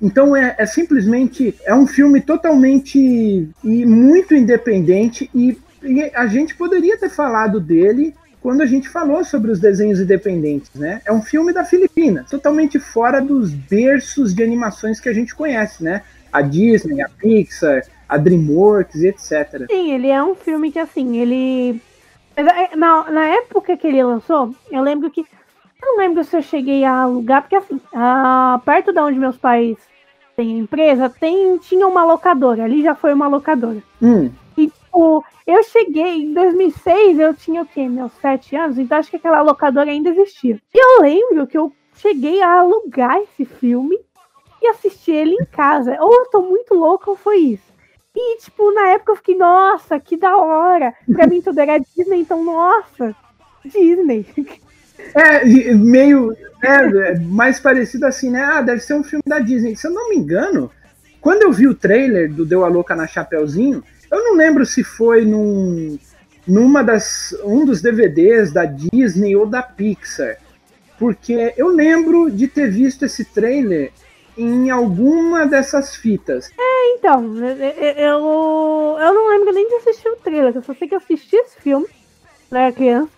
Então 0.00 0.36
é, 0.36 0.54
é 0.58 0.66
simplesmente 0.66 1.54
é 1.64 1.74
um 1.74 1.86
filme 1.86 2.20
totalmente 2.20 2.98
e 3.64 3.86
muito 3.86 4.34
independente 4.34 5.30
e, 5.34 5.58
e 5.82 6.10
a 6.14 6.26
gente 6.26 6.54
poderia 6.54 6.98
ter 6.98 7.08
falado 7.08 7.58
dele 7.60 8.14
quando 8.46 8.60
a 8.60 8.66
gente 8.66 8.88
falou 8.88 9.24
sobre 9.24 9.50
os 9.50 9.58
desenhos 9.58 9.98
independentes, 9.98 10.70
né? 10.76 11.02
É 11.04 11.12
um 11.12 11.20
filme 11.20 11.52
da 11.52 11.64
Filipina, 11.64 12.24
totalmente 12.30 12.78
fora 12.78 13.20
dos 13.20 13.52
berços 13.52 14.32
de 14.32 14.40
animações 14.40 15.00
que 15.00 15.08
a 15.08 15.12
gente 15.12 15.34
conhece, 15.34 15.82
né? 15.82 16.04
A 16.32 16.42
Disney, 16.42 17.02
a 17.02 17.08
Pixar, 17.08 17.82
a 18.08 18.16
DreamWorks 18.16 19.02
e 19.02 19.08
etc. 19.08 19.66
Sim, 19.68 19.90
ele 19.90 20.06
é 20.06 20.22
um 20.22 20.36
filme 20.36 20.70
que, 20.70 20.78
assim, 20.78 21.16
ele. 21.16 21.82
Na, 22.76 23.10
na 23.10 23.26
época 23.26 23.76
que 23.76 23.84
ele 23.84 24.00
lançou, 24.00 24.54
eu 24.70 24.80
lembro 24.80 25.10
que. 25.10 25.22
Eu 25.22 25.26
não 25.82 25.98
lembro 25.98 26.22
se 26.22 26.36
eu 26.36 26.42
cheguei 26.42 26.84
a 26.84 27.00
alugar, 27.00 27.42
porque, 27.42 27.56
assim, 27.56 27.80
perto 28.64 28.92
de 28.92 29.00
onde 29.00 29.18
meus 29.18 29.36
pais 29.36 29.76
têm 30.36 30.60
empresa, 30.60 31.10
tem, 31.10 31.58
tinha 31.58 31.84
uma 31.88 32.04
locadora. 32.04 32.62
Ali 32.62 32.84
já 32.84 32.94
foi 32.94 33.12
uma 33.12 33.26
locadora. 33.26 33.82
Hum, 34.00 34.30
tipo, 34.96 35.24
eu 35.46 35.62
cheguei 35.62 36.22
em 36.22 36.32
2006, 36.32 37.18
eu 37.18 37.34
tinha 37.34 37.62
o 37.62 37.66
quê? 37.66 37.86
Meus 37.88 38.12
sete 38.20 38.56
anos, 38.56 38.78
então 38.78 38.98
acho 38.98 39.10
que 39.10 39.16
aquela 39.16 39.42
locadora 39.42 39.90
ainda 39.90 40.08
existia. 40.08 40.58
E 40.74 40.78
eu 40.78 41.02
lembro 41.02 41.46
que 41.46 41.58
eu 41.58 41.72
cheguei 41.96 42.42
a 42.42 42.60
alugar 42.60 43.18
esse 43.18 43.44
filme 43.44 43.98
e 44.62 44.68
assistir 44.68 45.12
ele 45.12 45.34
em 45.34 45.44
casa. 45.44 45.96
Ou 46.00 46.14
eu 46.14 46.26
tô 46.30 46.42
muito 46.42 46.74
louca 46.74 47.10
ou 47.10 47.16
foi 47.16 47.36
isso. 47.38 47.76
E, 48.14 48.38
tipo, 48.38 48.72
na 48.72 48.88
época 48.88 49.12
eu 49.12 49.16
fiquei, 49.16 49.36
nossa, 49.36 50.00
que 50.00 50.16
da 50.16 50.36
hora. 50.38 50.94
Pra 51.12 51.26
mim 51.26 51.42
tudo 51.42 51.58
era 51.60 51.78
Disney, 51.78 52.20
então, 52.20 52.42
nossa, 52.42 53.14
Disney. 53.64 54.26
É, 55.14 55.44
meio 55.74 56.34
é, 56.62 57.18
mais 57.18 57.60
parecido 57.60 58.06
assim, 58.06 58.30
né? 58.30 58.42
Ah, 58.42 58.62
deve 58.62 58.80
ser 58.80 58.94
um 58.94 59.04
filme 59.04 59.22
da 59.26 59.38
Disney. 59.38 59.76
Se 59.76 59.86
eu 59.86 59.90
não 59.90 60.08
me 60.08 60.16
engano, 60.16 60.70
quando 61.20 61.42
eu 61.42 61.52
vi 61.52 61.68
o 61.68 61.74
trailer 61.74 62.32
do 62.32 62.46
Deu 62.46 62.64
a 62.64 62.68
Louca 62.68 62.96
na 62.96 63.06
Chapeuzinho, 63.06 63.84
eu 64.10 64.24
não 64.24 64.34
lembro 64.34 64.64
se 64.64 64.82
foi 64.84 65.24
num, 65.24 65.98
numa 66.46 66.82
das 66.82 67.36
um 67.44 67.64
dos 67.64 67.80
DVDs 67.80 68.52
da 68.52 68.64
Disney 68.64 69.36
ou 69.36 69.46
da 69.46 69.62
Pixar, 69.62 70.38
porque 70.98 71.54
eu 71.56 71.68
lembro 71.68 72.30
de 72.30 72.48
ter 72.48 72.70
visto 72.70 73.04
esse 73.04 73.24
trailer 73.24 73.92
em 74.36 74.70
alguma 74.70 75.46
dessas 75.46 75.96
fitas. 75.96 76.50
Então, 76.98 77.36
eu, 77.36 78.96
eu, 78.98 79.14
não 79.14 79.30
lembro 79.30 79.52
nem 79.52 79.66
de 79.68 79.74
assistir 79.76 80.08
o 80.08 80.16
trailer, 80.16 80.54
eu 80.54 80.62
só 80.62 80.74
sei 80.74 80.88
que 80.88 80.94
assisti 80.94 81.36
esse 81.36 81.60
filme, 81.60 81.86
era 82.50 82.72
criança. 82.72 83.10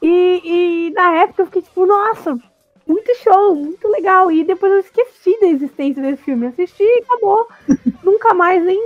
E, 0.00 0.40
e 0.44 0.90
na 0.92 1.22
época 1.22 1.42
eu 1.42 1.46
fiquei 1.46 1.62
tipo, 1.62 1.84
nossa, 1.84 2.38
muito 2.86 3.14
show, 3.16 3.54
muito 3.54 3.86
legal. 3.88 4.30
E 4.30 4.44
depois 4.44 4.72
eu 4.72 4.78
esqueci 4.78 5.38
da 5.40 5.48
existência 5.48 6.02
desse 6.02 6.22
filme. 6.22 6.46
Assisti 6.46 6.82
e 6.82 7.02
acabou. 7.02 7.46
Nunca 8.02 8.32
mais 8.34 8.64
nem 8.64 8.80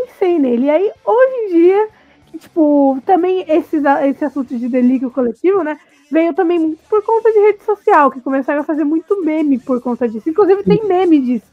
pensei 0.00 0.38
nele. 0.38 0.66
E 0.66 0.70
aí, 0.70 0.90
hoje 1.04 1.34
em 1.36 1.48
dia, 1.52 1.88
que, 2.26 2.38
tipo, 2.38 2.98
também 3.04 3.44
esses, 3.48 3.82
esse 4.02 4.24
assunto 4.24 4.56
de 4.56 4.68
delírio 4.68 5.10
coletivo, 5.10 5.62
né? 5.62 5.78
Veio 6.10 6.34
também 6.34 6.58
muito 6.58 6.80
por 6.88 7.02
conta 7.02 7.32
de 7.32 7.38
rede 7.38 7.64
social, 7.64 8.10
que 8.10 8.20
começaram 8.20 8.60
a 8.60 8.64
fazer 8.64 8.84
muito 8.84 9.24
meme 9.24 9.58
por 9.58 9.80
conta 9.80 10.08
disso. 10.08 10.28
Inclusive 10.28 10.62
tem 10.62 10.84
meme 10.86 11.20
disso. 11.20 11.46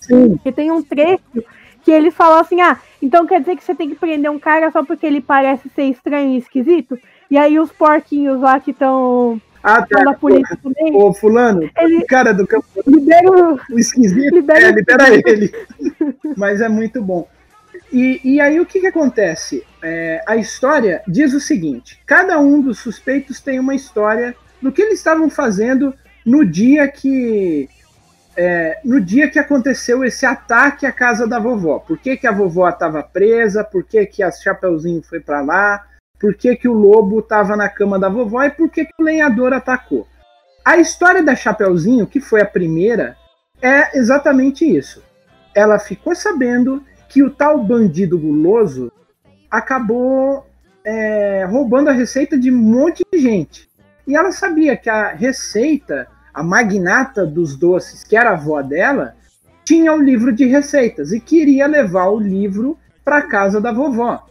Sim. 0.00 0.30
Porque 0.30 0.52
tem 0.52 0.70
um 0.70 0.82
trecho 0.82 1.22
que 1.82 1.90
ele 1.90 2.10
falou 2.10 2.40
assim: 2.40 2.60
ah, 2.60 2.78
então 3.00 3.26
quer 3.26 3.40
dizer 3.40 3.56
que 3.56 3.64
você 3.64 3.74
tem 3.74 3.88
que 3.88 3.94
prender 3.94 4.30
um 4.30 4.38
cara 4.38 4.70
só 4.70 4.84
porque 4.84 5.06
ele 5.06 5.20
parece 5.20 5.68
ser 5.70 5.84
estranho 5.84 6.32
e 6.32 6.38
esquisito? 6.38 6.98
E 7.30 7.38
aí 7.38 7.58
os 7.58 7.70
porquinhos 7.72 8.40
lá 8.40 8.58
que 8.60 8.72
estão 8.72 9.40
Ah, 9.62 9.86
tá. 9.86 10.02
da 10.02 10.12
polícia 10.14 10.58
também, 10.62 10.94
Ô, 10.94 11.14
fulano, 11.14 11.70
ele 11.78 11.98
o 11.98 12.06
cara 12.06 12.34
do 12.34 12.46
campo 12.46 12.66
libera 12.86 13.30
o. 13.30 13.54
o 13.70 13.78
esquisito, 13.78 14.34
Libera 14.34 14.66
é, 14.66 14.72
libera 14.72 15.04
ele. 15.14 15.52
Mas 16.36 16.60
é 16.60 16.68
muito 16.68 17.00
bom. 17.02 17.26
E, 17.92 18.20
e 18.24 18.40
aí 18.40 18.60
o 18.60 18.66
que, 18.66 18.80
que 18.80 18.86
acontece? 18.86 19.64
É, 19.82 20.22
a 20.26 20.36
história 20.36 21.02
diz 21.06 21.32
o 21.34 21.40
seguinte: 21.40 22.00
cada 22.06 22.38
um 22.38 22.60
dos 22.60 22.78
suspeitos 22.78 23.40
tem 23.40 23.58
uma 23.58 23.74
história 23.74 24.34
do 24.60 24.72
que 24.72 24.82
eles 24.82 24.98
estavam 24.98 25.28
fazendo 25.28 25.94
no 26.24 26.44
dia 26.44 26.86
que 26.88 27.68
é, 28.36 28.78
no 28.84 29.00
dia 29.00 29.28
que 29.28 29.38
aconteceu 29.38 30.04
esse 30.04 30.24
ataque 30.24 30.86
à 30.86 30.92
casa 30.92 31.26
da 31.26 31.38
vovó. 31.38 31.78
Por 31.78 31.98
que, 31.98 32.16
que 32.16 32.26
a 32.26 32.32
vovó 32.32 32.68
estava 32.68 33.02
presa? 33.02 33.64
Por 33.64 33.84
que, 33.84 34.06
que 34.06 34.22
a 34.22 34.30
Chapeuzinho 34.30 35.02
foi 35.02 35.20
para 35.20 35.40
lá? 35.42 35.84
por 36.22 36.36
que, 36.36 36.54
que 36.54 36.68
o 36.68 36.72
lobo 36.72 37.18
estava 37.18 37.56
na 37.56 37.68
cama 37.68 37.98
da 37.98 38.08
vovó 38.08 38.44
e 38.44 38.50
por 38.50 38.70
que, 38.70 38.84
que 38.84 38.92
o 38.96 39.02
lenhador 39.02 39.52
atacou. 39.52 40.06
A 40.64 40.76
história 40.76 41.20
da 41.20 41.34
Chapeuzinho, 41.34 42.06
que 42.06 42.20
foi 42.20 42.40
a 42.40 42.46
primeira, 42.46 43.16
é 43.60 43.98
exatamente 43.98 44.64
isso. 44.64 45.02
Ela 45.52 45.80
ficou 45.80 46.14
sabendo 46.14 46.80
que 47.12 47.22
o 47.22 47.28
tal 47.28 47.62
bandido 47.62 48.18
guloso 48.18 48.90
acabou 49.50 50.46
é, 50.82 51.44
roubando 51.44 51.90
a 51.90 51.92
receita 51.92 52.38
de 52.38 52.50
um 52.50 52.56
monte 52.56 53.04
de 53.12 53.18
gente. 53.18 53.68
E 54.06 54.16
ela 54.16 54.32
sabia 54.32 54.78
que 54.78 54.88
a 54.88 55.12
receita, 55.12 56.08
a 56.32 56.42
magnata 56.42 57.26
dos 57.26 57.54
doces, 57.54 58.02
que 58.02 58.16
era 58.16 58.30
a 58.30 58.32
avó 58.32 58.62
dela, 58.62 59.14
tinha 59.62 59.92
o 59.92 59.96
um 59.96 60.02
livro 60.02 60.32
de 60.32 60.46
receitas 60.46 61.12
e 61.12 61.20
queria 61.20 61.66
levar 61.66 62.08
o 62.08 62.18
livro 62.18 62.78
para 63.04 63.20
casa 63.20 63.60
da 63.60 63.72
vovó, 63.72 64.26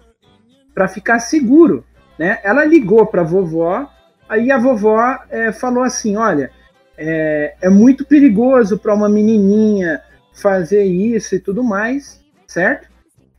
para 0.74 0.88
ficar 0.88 1.20
seguro. 1.20 1.86
Né? 2.18 2.40
Ela 2.44 2.66
ligou 2.66 3.06
para 3.06 3.22
a 3.22 3.26
vovó, 3.26 3.88
aí 4.28 4.52
a 4.52 4.58
vovó 4.58 5.20
é, 5.30 5.52
falou 5.52 5.84
assim: 5.84 6.18
Olha, 6.18 6.50
é, 6.98 7.54
é 7.62 7.70
muito 7.70 8.04
perigoso 8.06 8.80
para 8.80 8.96
uma 8.96 9.08
menininha 9.08 10.02
fazer 10.34 10.84
isso 10.84 11.36
e 11.36 11.40
tudo 11.40 11.64
mais, 11.64 12.21
certo? 12.52 12.88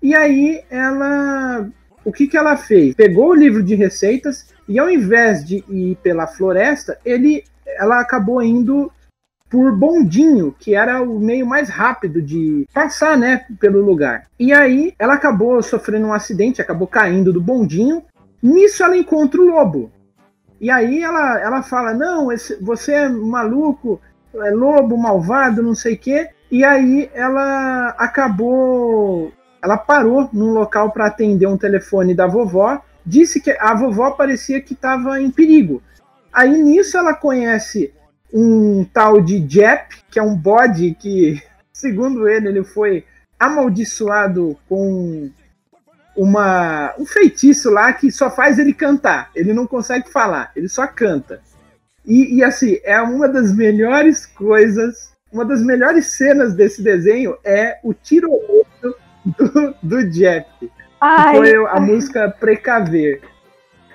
E 0.02 0.14
aí 0.14 0.62
ela, 0.70 1.68
o 2.04 2.12
que 2.12 2.26
que 2.26 2.36
ela 2.36 2.56
fez? 2.56 2.94
Pegou 2.94 3.30
o 3.30 3.34
livro 3.34 3.62
de 3.62 3.74
receitas 3.74 4.48
e 4.68 4.78
ao 4.78 4.90
invés 4.90 5.44
de 5.44 5.64
ir 5.68 5.96
pela 6.02 6.26
floresta, 6.26 6.98
ele, 7.04 7.44
ela 7.66 8.00
acabou 8.00 8.42
indo 8.42 8.90
por 9.48 9.76
bondinho, 9.76 10.56
que 10.58 10.74
era 10.74 11.02
o 11.02 11.20
meio 11.20 11.46
mais 11.46 11.68
rápido 11.68 12.22
de 12.22 12.66
passar, 12.72 13.18
né, 13.18 13.44
pelo 13.60 13.82
lugar. 13.82 14.26
E 14.38 14.50
aí 14.50 14.94
ela 14.98 15.14
acabou 15.14 15.62
sofrendo 15.62 16.06
um 16.06 16.14
acidente, 16.14 16.62
acabou 16.62 16.88
caindo 16.88 17.32
do 17.32 17.40
bondinho. 17.40 18.02
Nisso 18.42 18.82
ela 18.82 18.96
encontra 18.96 19.40
o 19.40 19.44
lobo. 19.44 19.92
E 20.58 20.70
aí 20.70 21.02
ela, 21.02 21.38
ela 21.38 21.62
fala: 21.62 21.92
Não, 21.92 22.32
esse, 22.32 22.56
você 22.62 22.92
é 22.94 23.08
maluco, 23.10 24.00
é 24.34 24.50
lobo, 24.50 24.96
malvado, 24.96 25.62
não 25.62 25.74
sei 25.74 25.94
o 25.94 25.98
quê. 25.98 26.30
E 26.52 26.62
aí 26.66 27.10
ela 27.14 27.94
acabou. 27.96 29.32
Ela 29.62 29.78
parou 29.78 30.28
num 30.34 30.52
local 30.52 30.90
para 30.92 31.06
atender 31.06 31.46
um 31.46 31.56
telefone 31.56 32.14
da 32.14 32.26
vovó. 32.26 32.78
Disse 33.06 33.40
que 33.40 33.50
a 33.52 33.74
vovó 33.74 34.10
parecia 34.10 34.60
que 34.60 34.74
estava 34.74 35.18
em 35.18 35.30
perigo. 35.30 35.82
Aí 36.30 36.62
nisso 36.62 36.98
ela 36.98 37.14
conhece 37.14 37.90
um 38.30 38.84
tal 38.84 39.22
de 39.22 39.42
Jep, 39.48 40.04
que 40.10 40.18
é 40.18 40.22
um 40.22 40.36
bode 40.36 40.94
que, 41.00 41.42
segundo 41.72 42.28
ele, 42.28 42.48
ele 42.48 42.64
foi 42.64 43.06
amaldiçoado 43.40 44.58
com 44.68 45.30
uma 46.14 46.94
um 46.98 47.06
feitiço 47.06 47.70
lá 47.70 47.94
que 47.94 48.12
só 48.12 48.30
faz 48.30 48.58
ele 48.58 48.74
cantar. 48.74 49.30
Ele 49.34 49.54
não 49.54 49.66
consegue 49.66 50.10
falar, 50.10 50.52
ele 50.54 50.68
só 50.68 50.86
canta. 50.86 51.40
E, 52.04 52.36
e 52.36 52.44
assim, 52.44 52.78
é 52.84 53.00
uma 53.00 53.26
das 53.26 53.54
melhores 53.56 54.26
coisas, 54.26 55.11
uma 55.32 55.44
das 55.44 55.62
melhores 55.62 56.06
cenas 56.08 56.54
desse 56.54 56.82
desenho 56.82 57.36
é 57.42 57.78
o 57.82 57.94
tiro 57.94 58.30
do, 59.24 59.74
do 59.82 60.10
Jeff. 60.10 60.46
Ai, 61.00 61.36
foi 61.36 61.66
a 61.66 61.80
música 61.80 62.28
Precaver. 62.28 63.22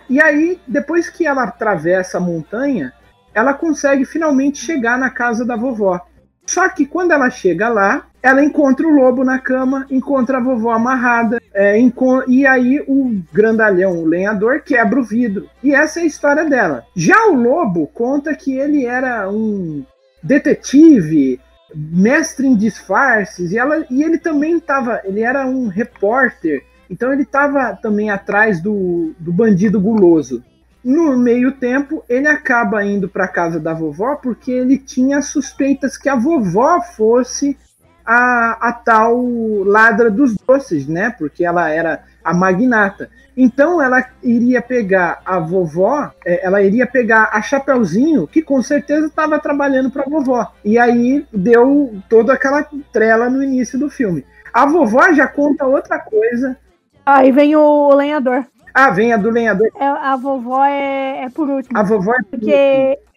E 0.09 0.21
aí, 0.21 0.59
depois 0.67 1.09
que 1.09 1.27
ela 1.27 1.43
atravessa 1.43 2.17
a 2.17 2.21
montanha, 2.21 2.93
ela 3.33 3.53
consegue 3.53 4.03
finalmente 4.03 4.57
chegar 4.57 4.97
na 4.97 5.09
casa 5.09 5.45
da 5.45 5.55
vovó. 5.55 6.01
Só 6.45 6.67
que 6.69 6.85
quando 6.85 7.11
ela 7.11 7.29
chega 7.29 7.67
lá, 7.67 8.07
ela 8.23 8.43
encontra 8.43 8.87
o 8.87 8.89
lobo 8.89 9.23
na 9.23 9.37
cama, 9.37 9.85
encontra 9.91 10.37
a 10.37 10.41
vovó 10.41 10.71
amarrada, 10.71 11.39
é, 11.53 11.77
e 12.27 12.45
aí 12.47 12.83
o 12.87 13.21
grandalhão, 13.31 13.97
o 13.97 14.05
lenhador, 14.05 14.61
quebra 14.61 14.99
o 14.99 15.03
vidro. 15.03 15.49
E 15.61 15.75
essa 15.75 15.99
é 15.99 16.03
a 16.03 16.05
história 16.05 16.45
dela. 16.45 16.85
Já 16.95 17.27
o 17.27 17.35
lobo 17.35 17.87
conta 17.87 18.33
que 18.33 18.57
ele 18.57 18.85
era 18.85 19.29
um 19.29 19.85
detetive, 20.21 21.39
mestre 21.75 22.47
em 22.47 22.55
disfarces, 22.55 23.51
e, 23.51 23.57
ela, 23.57 23.85
e 23.89 24.03
ele 24.03 24.17
também 24.17 24.57
estava, 24.57 25.01
ele 25.03 25.21
era 25.21 25.45
um 25.45 25.67
repórter, 25.67 26.63
então 26.89 27.11
ele 27.11 27.23
estava 27.23 27.75
também 27.75 28.09
atrás 28.09 28.61
do, 28.61 29.13
do 29.19 29.33
bandido 29.33 29.79
guloso. 29.79 30.43
No 30.83 31.17
meio 31.17 31.51
tempo, 31.51 32.03
ele 32.07 32.27
acaba 32.27 32.85
indo 32.85 33.09
para 33.09 33.27
casa 33.27 33.59
da 33.59 33.73
vovó 33.73 34.15
porque 34.15 34.51
ele 34.51 34.77
tinha 34.77 35.21
suspeitas 35.21 35.97
que 35.97 36.07
a 36.07 36.15
vovó 36.15 36.81
fosse 36.81 37.57
a, 38.05 38.69
a 38.69 38.71
tal 38.71 39.21
ladra 39.65 40.09
dos 40.09 40.33
doces, 40.37 40.87
né? 40.87 41.09
Porque 41.09 41.43
ela 41.43 41.69
era 41.69 42.05
a 42.27 42.33
magnata. 42.33 43.09
Então 43.35 43.81
ela 43.81 44.03
iria 44.21 44.61
pegar 44.61 45.21
a 45.25 45.39
vovó, 45.39 46.11
é, 46.25 46.45
ela 46.45 46.61
iria 46.61 46.85
pegar 46.85 47.29
a 47.31 47.41
Chapeuzinho, 47.41 48.27
que 48.27 48.41
com 48.41 48.61
certeza 48.61 49.07
estava 49.07 49.39
trabalhando 49.39 49.89
para 49.89 50.03
a 50.03 50.09
vovó. 50.09 50.51
E 50.65 50.77
aí 50.77 51.25
deu 51.31 51.95
toda 52.09 52.33
aquela 52.33 52.67
trela 52.91 53.29
no 53.29 53.41
início 53.41 53.79
do 53.79 53.89
filme. 53.89 54.25
A 54.53 54.65
vovó 54.65 55.13
já 55.13 55.27
conta 55.27 55.65
outra 55.65 55.99
coisa. 55.99 56.57
Aí 57.05 57.31
vem 57.31 57.55
o 57.55 57.93
lenhador. 57.93 58.45
Ah, 58.73 58.89
vem 58.89 59.13
a 59.13 59.17
do 59.17 59.29
lenhador. 59.29 59.69
É, 59.79 59.85
a 59.85 60.15
vovó 60.17 60.65
é, 60.65 61.23
é 61.23 61.29
por 61.29 61.49
último. 61.49 61.77
A 61.77 61.83
vovó 61.83 62.13
é 62.13 62.17
por 62.17 62.39
Porque 62.39 62.89
último. 62.89 63.07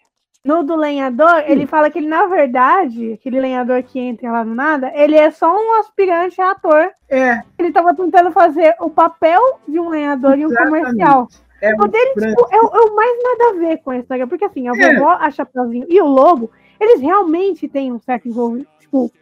No 0.45 0.63
do 0.63 0.75
lenhador, 0.75 1.45
ele 1.47 1.67
fala 1.67 1.91
que 1.91 1.99
ele, 1.99 2.09
na 2.09 2.27
verdade, 2.27 3.13
aquele 3.13 3.41
lenhador 3.41 3.83
que 3.83 3.99
entra 3.99 4.33
lá 4.33 4.45
no 4.45 4.55
nada, 4.55 4.91
ele 4.95 5.15
é 5.15 5.31
só 5.31 5.55
um 5.55 5.79
aspirante 5.79 6.41
a 6.41 6.53
ator. 6.53 6.91
É. 7.09 7.43
Ele 7.59 7.71
tava 7.71 7.95
tentando 7.95 8.31
fazer 8.33 8.75
o 8.81 8.89
papel 8.89 9.41
de 9.69 9.79
um 9.79 9.91
lenhador 9.91 10.39
em 10.39 10.47
um 10.47 10.55
comercial. 10.55 11.29
É 11.61 11.75
o 11.75 11.87
dele, 11.87 12.15
tipo, 12.15 12.49
é, 12.51 12.57
é, 12.57 12.61
o 12.61 12.97
mais 12.97 13.23
nada 13.23 13.51
a 13.51 13.61
ver 13.61 13.79
com 13.83 13.91
a 13.91 13.99
história. 13.99 14.27
Porque 14.27 14.47
assim, 14.47 14.67
a 14.67 14.73
é. 14.73 14.95
vovó, 14.95 15.11
a 15.11 15.31
Chapeuzinho 15.31 15.87
e 15.91 16.01
o 16.01 16.07
Lobo, 16.07 16.51
eles 16.81 17.01
realmente 17.01 17.69
têm 17.69 17.93
um 17.93 18.01
certo 18.01 18.27
envolvimento. 18.27 18.71
Tipo, 18.79 19.13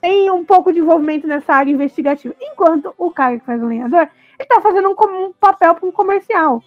tem 0.00 0.30
um 0.32 0.44
pouco 0.44 0.72
de 0.72 0.80
envolvimento 0.80 1.28
nessa 1.28 1.54
área 1.54 1.70
investigativa. 1.70 2.34
Enquanto 2.40 2.92
o 2.98 3.12
cara 3.12 3.38
que 3.38 3.46
faz 3.46 3.62
o 3.62 3.66
lenhador, 3.66 4.08
ele 4.36 4.48
tá 4.48 4.60
fazendo 4.60 4.88
um, 4.88 5.26
um 5.26 5.32
papel 5.32 5.76
para 5.76 5.88
um 5.88 5.92
comercial. 5.92 6.60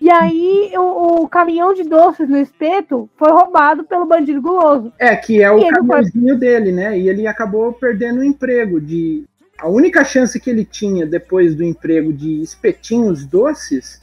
E 0.00 0.10
aí 0.10 0.72
o, 0.76 1.22
o, 1.22 1.28
caminhão 1.28 1.74
de 1.74 1.82
doces 1.82 2.28
no 2.28 2.36
espeto 2.36 3.10
foi 3.16 3.30
roubado 3.30 3.84
pelo 3.84 4.06
bandido 4.06 4.40
guloso. 4.40 4.92
É, 4.98 5.16
que 5.16 5.42
é 5.42 5.50
o 5.50 5.60
caminhãozinho 5.68 6.28
foi... 6.28 6.36
dele, 6.36 6.72
né? 6.72 6.98
E 6.98 7.08
ele 7.08 7.26
acabou 7.26 7.72
perdendo 7.72 8.20
o 8.20 8.24
emprego 8.24 8.80
de. 8.80 9.24
A 9.58 9.68
única 9.68 10.04
chance 10.04 10.38
que 10.38 10.48
ele 10.48 10.64
tinha 10.64 11.04
depois 11.04 11.56
do 11.56 11.64
emprego 11.64 12.12
de 12.12 12.40
espetinhos 12.42 13.26
doces 13.26 14.00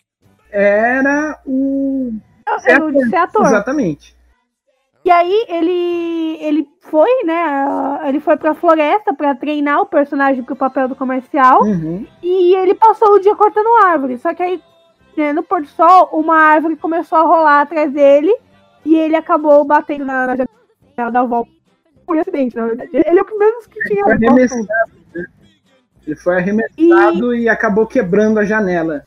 era 0.51 1.39
o. 1.45 2.13
Ser 2.59 2.73
ator. 2.73 3.09
Ser 3.09 3.15
ator. 3.15 3.45
Exatamente. 3.45 4.15
E 5.05 5.11
aí 5.11 5.45
ele 5.47 6.37
ele 6.41 6.67
foi, 6.81 7.23
né? 7.23 7.67
Ele 8.07 8.19
foi 8.19 8.37
pra 8.37 8.53
floresta 8.53 9.13
para 9.13 9.35
treinar 9.35 9.81
o 9.81 9.85
personagem 9.85 10.43
pro 10.43 10.55
papel 10.55 10.87
do 10.87 10.95
comercial. 10.95 11.63
Uhum. 11.63 12.05
E 12.21 12.55
ele 12.55 12.75
passou 12.75 13.13
o 13.13 13.19
dia 13.19 13.35
cortando 13.35 13.83
árvore. 13.83 14.17
Só 14.17 14.33
que 14.33 14.43
aí, 14.43 14.61
né, 15.17 15.33
no 15.33 15.43
pôr 15.43 15.61
do 15.61 15.67
sol, 15.67 16.09
uma 16.13 16.35
árvore 16.37 16.75
começou 16.75 17.17
a 17.17 17.23
rolar 17.23 17.61
atrás 17.61 17.91
dele. 17.91 18.35
E 18.85 18.95
ele 18.95 19.15
acabou 19.15 19.63
batendo 19.65 20.05
na, 20.05 20.27
na 20.27 20.35
janela 20.35 21.11
da 21.11 21.23
volta 21.23 21.51
por 22.05 22.17
acidente, 22.17 22.55
na 22.55 22.67
verdade. 22.67 22.91
Ele 22.93 23.19
é 23.19 23.21
o 23.21 23.25
primeiro 23.25 23.57
que 23.67 23.83
tinha. 23.85 24.05
Ele 24.05 24.05
foi 24.05 24.27
arremessado, 24.27 24.91
né? 25.13 25.25
Ele 26.05 26.15
foi 26.15 26.35
arremessado 26.35 27.35
e... 27.35 27.41
e 27.41 27.49
acabou 27.49 27.87
quebrando 27.87 28.39
a 28.39 28.45
janela. 28.45 29.03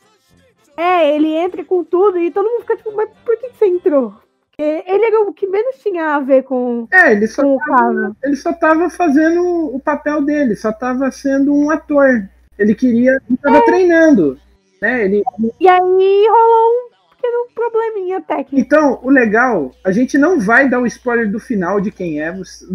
É, 0.75 1.15
ele 1.15 1.33
entra 1.33 1.63
com 1.63 1.83
tudo 1.83 2.17
e 2.17 2.31
todo 2.31 2.49
mundo 2.49 2.61
fica 2.61 2.77
tipo, 2.77 2.95
mas 2.95 3.09
por 3.25 3.37
que 3.37 3.49
você 3.49 3.65
entrou? 3.65 4.13
Ele 4.57 5.05
era 5.05 5.21
o 5.21 5.33
que 5.33 5.47
menos 5.47 5.77
tinha 5.77 6.15
a 6.15 6.19
ver 6.19 6.43
com, 6.43 6.85
é, 6.91 7.13
ele 7.13 7.27
só 7.27 7.41
tava, 7.65 8.15
Ele 8.21 8.35
só 8.35 8.51
tava 8.51 8.89
fazendo 8.89 9.41
o 9.41 9.79
papel 9.79 10.21
dele, 10.21 10.53
só 10.53 10.73
tava 10.73 11.09
sendo 11.11 11.55
um 11.55 11.71
ator. 11.71 12.27
Ele 12.57 12.75
queria, 12.75 13.21
ele 13.29 13.37
tava 13.41 13.57
é. 13.57 13.61
treinando. 13.61 14.37
Né? 14.81 15.05
Ele... 15.05 15.23
E 15.59 15.67
aí 15.67 16.27
rolou 16.29 16.69
um 16.69 17.15
pequeno 17.15 17.47
probleminha 17.53 18.21
técnico. 18.21 18.59
Então, 18.59 18.99
o 19.03 19.09
legal, 19.09 19.71
a 19.83 19.91
gente 19.91 20.17
não 20.17 20.39
vai 20.39 20.69
dar 20.69 20.79
o 20.79 20.87
spoiler 20.87 21.29
do 21.31 21.39
final 21.39 21.79
de 21.79 21.91
quem 21.91 22.21
é. 22.21 22.33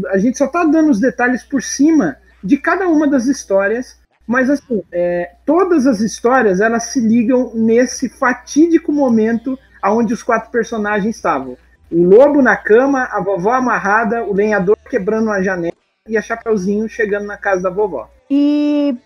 A 0.08 0.18
gente 0.18 0.38
só 0.38 0.46
tá 0.46 0.64
dando 0.64 0.90
os 0.90 1.00
detalhes 1.00 1.42
por 1.42 1.62
cima 1.62 2.16
de 2.42 2.56
cada 2.56 2.88
uma 2.88 3.08
das 3.08 3.26
histórias. 3.26 4.02
Mas 4.26 4.48
assim, 4.48 4.82
é, 4.90 5.32
todas 5.44 5.86
as 5.86 6.00
histórias 6.00 6.60
elas 6.60 6.84
se 6.84 7.00
ligam 7.00 7.52
nesse 7.54 8.08
fatídico 8.08 8.90
momento 8.90 9.58
aonde 9.82 10.14
os 10.14 10.22
quatro 10.22 10.50
personagens 10.50 11.14
estavam 11.14 11.58
o 11.94 12.02
lobo 12.02 12.42
na 12.42 12.56
cama, 12.56 13.04
a 13.04 13.20
vovó 13.20 13.52
amarrada, 13.52 14.24
o 14.24 14.34
lenhador 14.34 14.76
quebrando 14.90 15.26
uma 15.26 15.42
janela 15.42 15.74
e 16.08 16.16
a 16.16 16.22
Chapeuzinho 16.22 16.88
chegando 16.88 17.26
na 17.26 17.36
casa 17.36 17.62
da 17.62 17.70
vovó. 17.70 18.10
E 18.28 18.96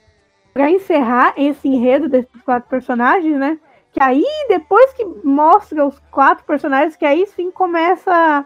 para 0.59 0.73
encerrar 0.73 1.35
esse 1.37 1.69
enredo 1.69 2.09
desses 2.09 2.43
quatro 2.45 2.69
personagens, 2.69 3.39
né? 3.39 3.61
Que 3.93 4.03
aí, 4.03 4.25
depois 4.49 4.93
que 4.93 5.05
mostra 5.23 5.87
os 5.87 5.97
quatro 6.11 6.45
personagens, 6.45 6.97
que 6.97 7.07
aí 7.07 7.25
sim 7.27 7.49
começa 7.49 8.45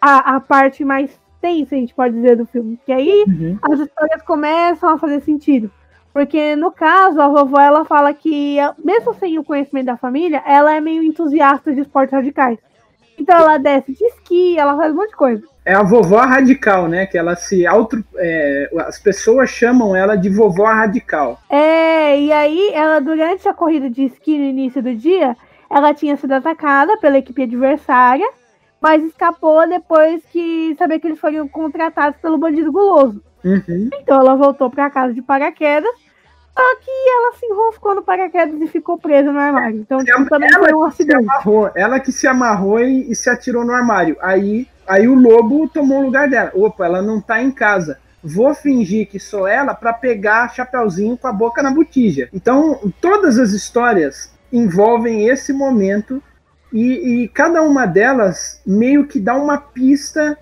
a, 0.00 0.36
a 0.36 0.38
parte 0.38 0.84
mais 0.84 1.10
tensa, 1.40 1.74
a 1.74 1.78
gente 1.78 1.92
pode 1.92 2.14
dizer, 2.14 2.36
do 2.36 2.46
filme. 2.46 2.78
Que 2.86 2.92
aí 2.92 3.24
uhum. 3.26 3.58
as 3.60 3.80
histórias 3.80 4.22
começam 4.22 4.88
a 4.88 4.98
fazer 4.98 5.20
sentido. 5.22 5.68
Porque 6.12 6.54
no 6.54 6.70
caso, 6.70 7.20
a 7.20 7.26
vovó 7.26 7.60
ela 7.60 7.84
fala 7.84 8.14
que, 8.14 8.58
mesmo 8.78 9.12
sem 9.14 9.36
o 9.36 9.42
conhecimento 9.42 9.86
da 9.86 9.96
família, 9.96 10.40
ela 10.46 10.72
é 10.72 10.80
meio 10.80 11.02
entusiasta 11.02 11.74
de 11.74 11.80
esportes 11.80 12.12
radicais. 12.12 12.60
Então 13.18 13.36
ela 13.36 13.58
desce 13.58 13.92
de 13.92 14.04
esqui, 14.04 14.58
ela 14.58 14.76
faz 14.76 14.92
um 14.92 14.96
monte 14.96 15.10
de 15.10 15.16
coisa. 15.16 15.42
É 15.64 15.74
a 15.74 15.82
vovó 15.82 16.20
radical, 16.20 16.88
né? 16.88 17.04
Que 17.06 17.18
ela 17.18 17.36
se 17.36 17.66
auto. 17.66 18.02
É, 18.16 18.70
as 18.86 18.98
pessoas 18.98 19.50
chamam 19.50 19.94
ela 19.94 20.16
de 20.16 20.30
vovó 20.30 20.64
radical. 20.64 21.38
É, 21.50 22.18
e 22.18 22.32
aí 22.32 22.70
ela, 22.72 23.00
durante 23.00 23.46
a 23.48 23.52
corrida 23.52 23.90
de 23.90 24.04
esqui 24.04 24.38
no 24.38 24.44
início 24.44 24.82
do 24.82 24.94
dia, 24.94 25.36
ela 25.68 25.92
tinha 25.92 26.16
sido 26.16 26.32
atacada 26.32 26.96
pela 26.98 27.18
equipe 27.18 27.42
adversária, 27.42 28.26
mas 28.80 29.04
escapou 29.04 29.68
depois 29.68 30.22
que 30.32 30.74
sabia 30.78 30.98
que 30.98 31.08
eles 31.08 31.20
foram 31.20 31.46
contratados 31.46 32.18
pelo 32.20 32.38
bandido 32.38 32.72
guloso. 32.72 33.22
Uhum. 33.44 33.90
Então 34.00 34.20
ela 34.20 34.36
voltou 34.36 34.70
para 34.70 34.90
casa 34.90 35.12
de 35.12 35.20
paraquedas, 35.20 35.90
só 36.58 36.76
que 36.80 36.90
ela 36.90 37.32
se 37.38 37.46
enroscou 37.46 37.94
no 37.94 38.02
paraquedas 38.02 38.60
e 38.60 38.66
ficou 38.66 38.98
presa 38.98 39.30
no 39.30 39.38
armário. 39.38 39.78
Então 39.78 40.04
tipo, 40.04 40.28
também 40.28 40.48
ela 40.52 40.64
foi 40.64 40.74
um 40.74 40.82
acidente. 40.82 41.20
amarrou, 41.20 41.70
ela 41.76 42.00
que 42.00 42.10
se 42.10 42.26
amarrou 42.26 42.80
e, 42.80 43.08
e 43.08 43.14
se 43.14 43.30
atirou 43.30 43.64
no 43.64 43.72
armário. 43.72 44.16
Aí, 44.20 44.66
aí 44.84 45.06
o 45.06 45.14
lobo 45.14 45.68
tomou 45.68 46.00
o 46.00 46.04
lugar 46.06 46.28
dela. 46.28 46.50
Opa, 46.52 46.84
ela 46.84 47.00
não 47.00 47.20
tá 47.20 47.40
em 47.40 47.52
casa. 47.52 48.00
Vou 48.20 48.52
fingir 48.56 49.08
que 49.08 49.20
sou 49.20 49.46
ela 49.46 49.72
para 49.72 49.92
pegar 49.92 50.52
Chapeuzinho 50.52 51.16
com 51.16 51.28
a 51.28 51.32
boca 51.32 51.62
na 51.62 51.70
botija. 51.70 52.28
Então, 52.34 52.92
todas 53.00 53.38
as 53.38 53.52
histórias 53.52 54.34
envolvem 54.52 55.28
esse 55.28 55.52
momento 55.52 56.20
e, 56.72 57.22
e 57.22 57.28
cada 57.28 57.62
uma 57.62 57.86
delas 57.86 58.60
meio 58.66 59.06
que 59.06 59.20
dá 59.20 59.36
uma 59.36 59.58
pista 59.58 60.36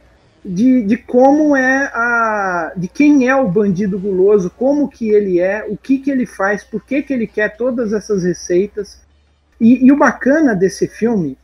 de, 0.46 0.82
de 0.82 0.96
como 0.96 1.56
é 1.56 1.90
a. 1.92 2.72
de 2.76 2.88
quem 2.88 3.28
é 3.28 3.34
o 3.34 3.48
bandido 3.48 3.98
guloso, 3.98 4.50
como 4.50 4.88
que 4.88 5.10
ele 5.10 5.40
é, 5.40 5.64
o 5.68 5.76
que 5.76 5.98
que 5.98 6.10
ele 6.10 6.26
faz, 6.26 6.62
por 6.62 6.84
que 6.84 7.02
que 7.02 7.12
ele 7.12 7.26
quer 7.26 7.56
todas 7.56 7.92
essas 7.92 8.22
receitas. 8.22 9.00
E, 9.60 9.86
e 9.86 9.90
o 9.90 9.96
bacana 9.96 10.54
desse 10.54 10.86
filme 10.86 11.36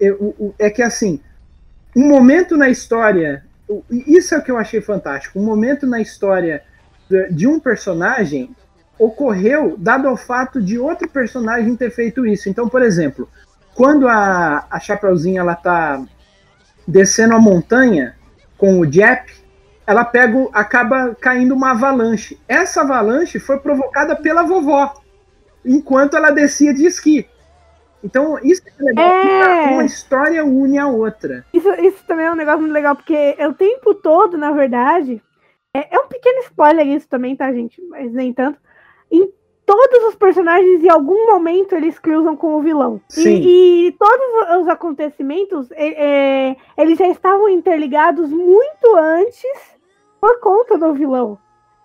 é, 0.00 0.14
é 0.58 0.70
que 0.70 0.82
assim, 0.82 1.20
um 1.96 2.06
momento 2.08 2.56
na 2.56 2.68
história. 2.68 3.44
Isso 3.90 4.34
é 4.34 4.38
o 4.38 4.42
que 4.42 4.50
eu 4.50 4.58
achei 4.58 4.80
fantástico. 4.80 5.40
Um 5.40 5.44
momento 5.44 5.86
na 5.86 6.00
história 6.00 6.62
de- 7.30 7.46
um 7.46 7.58
personagem 7.58 8.54
ocorreu 8.98 9.76
dado 9.78 10.06
ao 10.06 10.16
fato 10.16 10.60
de 10.62 10.78
outro 10.78 11.08
personagem 11.08 11.74
ter 11.74 11.90
feito 11.90 12.26
isso. 12.26 12.48
Então, 12.48 12.68
por 12.68 12.82
exemplo, 12.82 13.28
quando 13.74 14.06
a, 14.06 14.66
a 14.70 14.78
Chapeuzinho 14.78 15.40
ela 15.40 15.54
tá 15.54 16.04
descendo 16.86 17.34
a 17.34 17.40
montanha 17.40 18.14
com 18.64 18.80
o 18.80 18.90
Jep, 18.90 19.30
ela 19.86 20.06
pega, 20.06 20.48
acaba 20.54 21.14
caindo 21.20 21.54
uma 21.54 21.72
avalanche. 21.72 22.40
Essa 22.48 22.80
avalanche 22.80 23.38
foi 23.38 23.58
provocada 23.58 24.16
pela 24.16 24.42
vovó, 24.42 24.94
enquanto 25.62 26.16
ela 26.16 26.30
descia 26.30 26.72
de 26.72 26.86
esqui. 26.86 27.28
Então, 28.02 28.38
isso 28.42 28.62
é 28.66 28.82
legal. 28.82 29.06
É. 29.06 29.66
Uma 29.70 29.84
história 29.84 30.42
une 30.46 30.78
a 30.78 30.86
outra. 30.86 31.44
Isso, 31.52 31.68
isso 31.74 32.02
também 32.06 32.24
é 32.24 32.32
um 32.32 32.36
negócio 32.36 32.60
muito 32.60 32.72
legal, 32.72 32.96
porque 32.96 33.34
é 33.36 33.46
o 33.46 33.52
tempo 33.52 33.94
todo, 33.94 34.38
na 34.38 34.50
verdade, 34.50 35.22
é, 35.74 35.94
é 35.94 36.00
um 36.00 36.08
pequeno 36.08 36.38
spoiler 36.44 36.86
isso 36.86 37.06
também, 37.06 37.36
tá, 37.36 37.52
gente? 37.52 37.82
Mas 37.82 38.10
nem 38.14 38.32
tanto. 38.32 38.58
Em 39.12 39.30
todos 39.66 40.04
os 40.08 40.14
personagens, 40.14 40.82
em 40.82 40.88
algum 40.88 41.26
momento, 41.26 41.74
eles 41.74 41.98
cruzam 41.98 42.36
com 42.36 42.54
o 42.54 42.62
vilão. 42.62 43.00
E- 43.10 43.12
Sim. 43.12 43.42
E, 43.42 43.96
todos 43.98 44.62
os 44.62 44.68
acontecimentos, 44.68 45.70
é, 45.72 46.50
é, 46.50 46.56
eles 46.76 46.98
já 46.98 47.08
estavam 47.08 47.48
interligados 47.48 48.30
muito 48.30 48.96
antes 48.96 49.74
por 50.20 50.40
conta 50.40 50.78
do 50.78 50.92
vilão. 50.94 51.38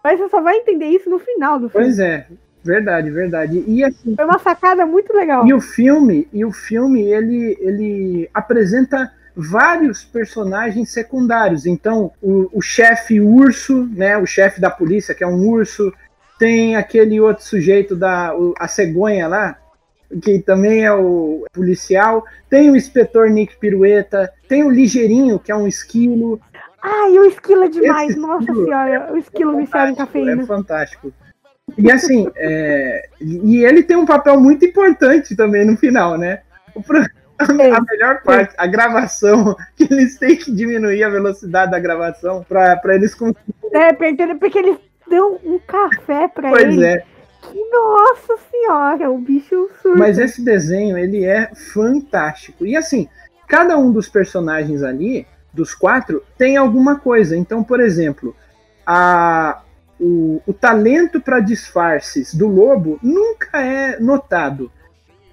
Mas 0.04 0.20
você 0.20 0.30
só 0.30 0.42
vai 0.42 0.58
entender 0.58 0.86
isso 0.88 1.10
no 1.10 1.20
final 1.20 1.60
do 1.60 1.70
filme. 1.70 1.86
Pois 1.86 2.00
é, 2.00 2.26
verdade, 2.64 3.10
verdade. 3.10 3.64
E 3.68 3.84
assim, 3.84 4.16
Foi 4.16 4.26
uma 4.26 4.40
sacada 4.40 4.86
muito 4.86 5.14
legal. 5.14 5.46
E 5.46 5.54
o 5.54 5.60
filme, 5.60 6.28
e 6.32 6.46
o 6.46 6.52
filme 6.52 7.02
ele, 7.02 7.58
ele 7.60 8.30
apresenta 8.34 9.12
vários 9.36 10.04
personagens 10.04 10.92
secundários. 10.92 11.66
Então, 11.66 12.12
o, 12.22 12.50
o 12.54 12.62
chefe 12.62 13.20
urso, 13.22 13.88
né, 13.94 14.18
o 14.18 14.26
chefe 14.26 14.60
da 14.60 14.70
polícia, 14.70 15.14
que 15.14 15.24
é 15.24 15.28
um 15.28 15.48
urso, 15.48 15.94
tem 16.40 16.76
aquele 16.76 17.20
outro 17.20 17.44
sujeito 17.44 17.96
da 17.96 18.36
o- 18.36 18.54
a 18.58 18.68
cegonha 18.68 19.28
lá, 19.28 19.58
que 20.24 20.40
também 20.40 20.86
é 20.86 20.92
o 20.92 21.46
policial, 21.54 22.24
tem 22.50 22.72
o 22.72 22.76
inspetor 22.76 23.30
Nick 23.30 23.58
Pirueta, 23.58 24.32
tem 24.48 24.64
o 24.64 24.70
ligeirinho, 24.72 25.38
que 25.38 25.52
é 25.52 25.56
um 25.56 25.68
esquilo. 25.68 26.40
Ai, 26.82 27.12
o 27.20 27.26
esquilo 27.26 27.66
é 27.66 27.68
demais. 27.70 28.10
Esse 28.12 28.20
Nossa 28.20 28.44
esquilo 28.44 28.66
senhora, 28.66 29.14
o 29.14 29.18
esquilo 29.18 29.58
viciado 29.58 29.92
em 29.92 29.96
cafeína. 29.96 30.42
É 30.42 30.46
fantástico. 30.46 31.14
E 31.78 31.92
assim, 31.92 32.28
é, 32.36 33.10
e 33.22 33.64
ele 33.64 33.84
tem 33.84 33.96
um 33.98 34.06
papel 34.06 34.40
muito 34.40 34.66
importante 34.66 35.36
também 35.36 35.64
no 35.66 35.78
final, 35.78 36.18
né? 36.18 36.40
Pro- 36.88 37.06
a 37.38 37.82
melhor 37.82 38.22
parte, 38.24 38.54
a 38.58 38.66
gravação, 38.68 39.56
que 39.78 39.84
eles 39.84 40.18
têm 40.18 40.36
que 40.36 40.52
diminuir 40.52 41.04
a 41.04 41.10
velocidade 41.10 41.72
da 41.72 41.80
gravação 41.80 42.44
para 42.44 42.96
eles 42.96 43.14
conseguirem. 43.14 43.54
É, 43.72 43.94
porque 43.94 44.58
eles 44.60 44.78
deu 45.10 45.40
um 45.44 45.60
café 45.60 46.28
pra 46.28 46.50
Pois 46.50 46.64
ele. 46.64 46.86
é. 46.86 47.04
Que, 47.42 47.70
nossa 47.72 48.36
senhora, 48.52 49.10
o 49.10 49.18
bicho 49.18 49.70
surta. 49.82 49.98
Mas 49.98 50.18
esse 50.20 50.44
desenho, 50.44 50.98
ele 50.98 51.26
é 51.26 51.50
fantástico. 51.74 52.66
E 52.66 52.76
assim, 52.76 53.08
cada 53.48 53.78
um 53.78 53.92
dos 53.92 54.10
personagens 54.10 54.84
ali, 54.84 55.26
dos 55.54 55.74
quatro, 55.74 56.24
tem 56.38 56.58
alguma 56.58 57.00
coisa. 57.00 57.36
Então, 57.36 57.64
por 57.64 57.80
exemplo, 57.80 58.36
a, 58.86 59.62
o, 60.00 60.42
o 60.46 60.54
talento 60.54 61.20
para 61.22 61.40
disfarces 61.40 62.34
do 62.34 62.48
lobo 62.48 63.00
nunca 63.02 63.62
é 63.62 64.00
notado. 64.00 64.72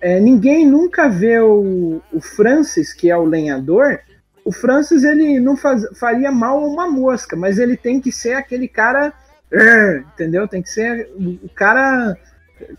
É, 0.01 0.21
ninguém 0.21 0.67
nunca 0.67 1.09
vê 1.09 1.41
o, 1.41 2.01
o 2.12 2.21
Francis, 2.21 2.93
que 2.93 3.11
é 3.11 3.17
o 3.17 3.25
lenhador. 3.25 3.99
O 4.45 4.53
Francis 4.53 5.03
ele 5.03 5.41
não 5.41 5.57
faz, 5.57 5.85
faria 5.99 6.31
mal 6.31 6.59
a 6.59 6.67
uma 6.69 6.89
mosca, 6.89 7.35
mas 7.35 7.59
ele 7.59 7.77
tem 7.77 8.01
que 8.01 8.12
ser 8.12 8.35
aquele 8.35 8.69
cara, 8.69 9.12
"Arr", 9.57 10.05
entendeu? 10.14 10.47
Tem 10.47 10.62
que 10.62 10.71
ser 10.71 11.11
o 11.19 11.49
cara 11.55 12.16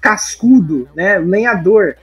cascudo, 0.01 0.89
né? 0.95 1.17
Lenhador. 1.17 1.95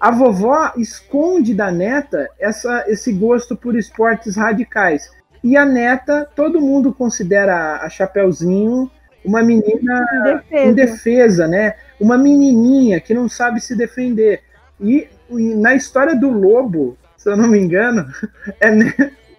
A 0.00 0.10
vovó 0.10 0.72
esconde 0.76 1.54
da 1.54 1.70
neta 1.70 2.28
essa, 2.38 2.84
esse 2.88 3.12
gosto 3.12 3.56
por 3.56 3.76
esportes 3.76 4.36
radicais. 4.36 5.10
E 5.44 5.56
a 5.56 5.64
neta, 5.64 6.28
todo 6.36 6.60
mundo 6.60 6.92
considera 6.92 7.76
a 7.76 7.88
Chapeuzinho 7.88 8.90
uma 9.24 9.42
menina 9.42 10.04
Defesa. 10.24 10.64
indefesa, 10.66 11.48
né? 11.48 11.74
Uma 12.00 12.18
menininha 12.18 13.00
que 13.00 13.14
não 13.14 13.28
sabe 13.28 13.60
se 13.60 13.76
defender. 13.76 14.42
E, 14.80 15.08
e 15.30 15.54
na 15.54 15.74
história 15.74 16.16
do 16.16 16.30
lobo, 16.30 16.96
se 17.16 17.28
eu 17.28 17.36
não 17.36 17.48
me 17.48 17.58
engano, 17.58 18.06
é, 18.60 18.70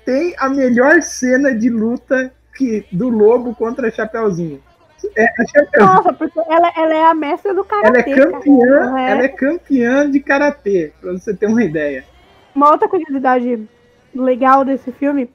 tem 0.05 0.33
a 0.37 0.49
melhor 0.49 1.01
cena 1.01 1.53
de 1.53 1.69
luta 1.69 2.31
que, 2.55 2.85
do 2.91 3.09
lobo 3.09 3.53
contra 3.53 3.87
a 3.87 3.91
Chapeuzinho. 3.91 4.61
É, 5.15 5.25
Chapeuzinho 5.47 5.93
Nossa, 5.95 6.13
porque 6.13 6.39
ela, 6.39 6.71
ela 6.75 6.93
é 6.95 7.05
a 7.05 7.13
mestra 7.13 7.53
do 7.53 7.63
karatê. 7.63 7.87
ela 8.11 8.21
é 8.21 8.31
campeã, 8.31 8.79
cara. 8.79 9.01
É. 9.01 9.11
ela 9.11 9.23
é 9.23 9.27
campeã 9.27 10.09
de 10.11 10.19
karatê, 10.19 10.91
pra 11.01 11.11
você 11.11 11.33
ter 11.33 11.47
uma 11.47 11.63
ideia. 11.63 12.03
Uma 12.55 12.71
outra 12.71 12.87
curiosidade 12.87 13.67
legal 14.13 14.63
desse 14.63 14.91
filme 14.91 15.29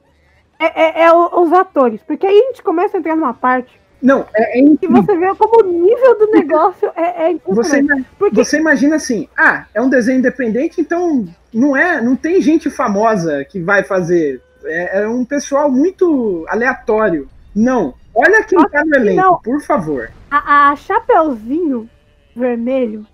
é, 0.59 1.03
é- 1.03 1.05
é 1.07 1.13
os 1.13 1.53
atores. 1.53 2.01
Porque 2.07 2.27
aí 2.27 2.37
a 2.39 2.47
gente 2.49 2.63
começa 2.63 2.97
a 2.97 3.01
entrar 3.01 3.17
numa 3.17 3.35
parte 3.35 3.81
Não, 4.03 4.25
é, 4.35 4.59
é 4.59 4.63
que 4.63 4.69
incrível. 4.69 5.03
você 5.03 5.17
vê 5.17 5.35
como 5.35 5.65
o 5.65 5.73
nível 5.73 6.19
do 6.19 6.31
negócio 6.33 6.91
é, 6.97 7.33
é 7.33 7.37
Você. 7.47 7.85
Porque 8.19 8.45
você 8.45 8.59
imagina 8.59 8.97
assim, 8.97 9.29
ah, 9.37 9.67
é 9.75 9.81
um 9.81 9.89
desenho 9.89 10.19
independente, 10.19 10.81
então 10.81 11.27
não 11.53 11.77
é, 11.77 12.01
não 12.01 12.15
tem 12.17 12.41
gente 12.41 12.71
famosa 12.71 13.45
que 13.45 13.61
vai 13.61 13.83
fazer. 13.83 14.41
É, 14.65 15.03
é 15.03 15.09
um 15.09 15.25
pessoal 15.25 15.71
muito 15.71 16.45
aleatório. 16.49 17.29
Não. 17.55 17.95
Olha 18.21 18.43
quem 18.45 18.59
tá 18.69 18.85
no 18.85 18.97
elenco, 18.97 19.23
não. 19.23 19.39
por 19.41 19.61
favor. 19.63 20.11
a, 20.31 20.71
a 20.71 20.77
Chapeuzinho 20.77 21.89
Vermelho 22.35 23.07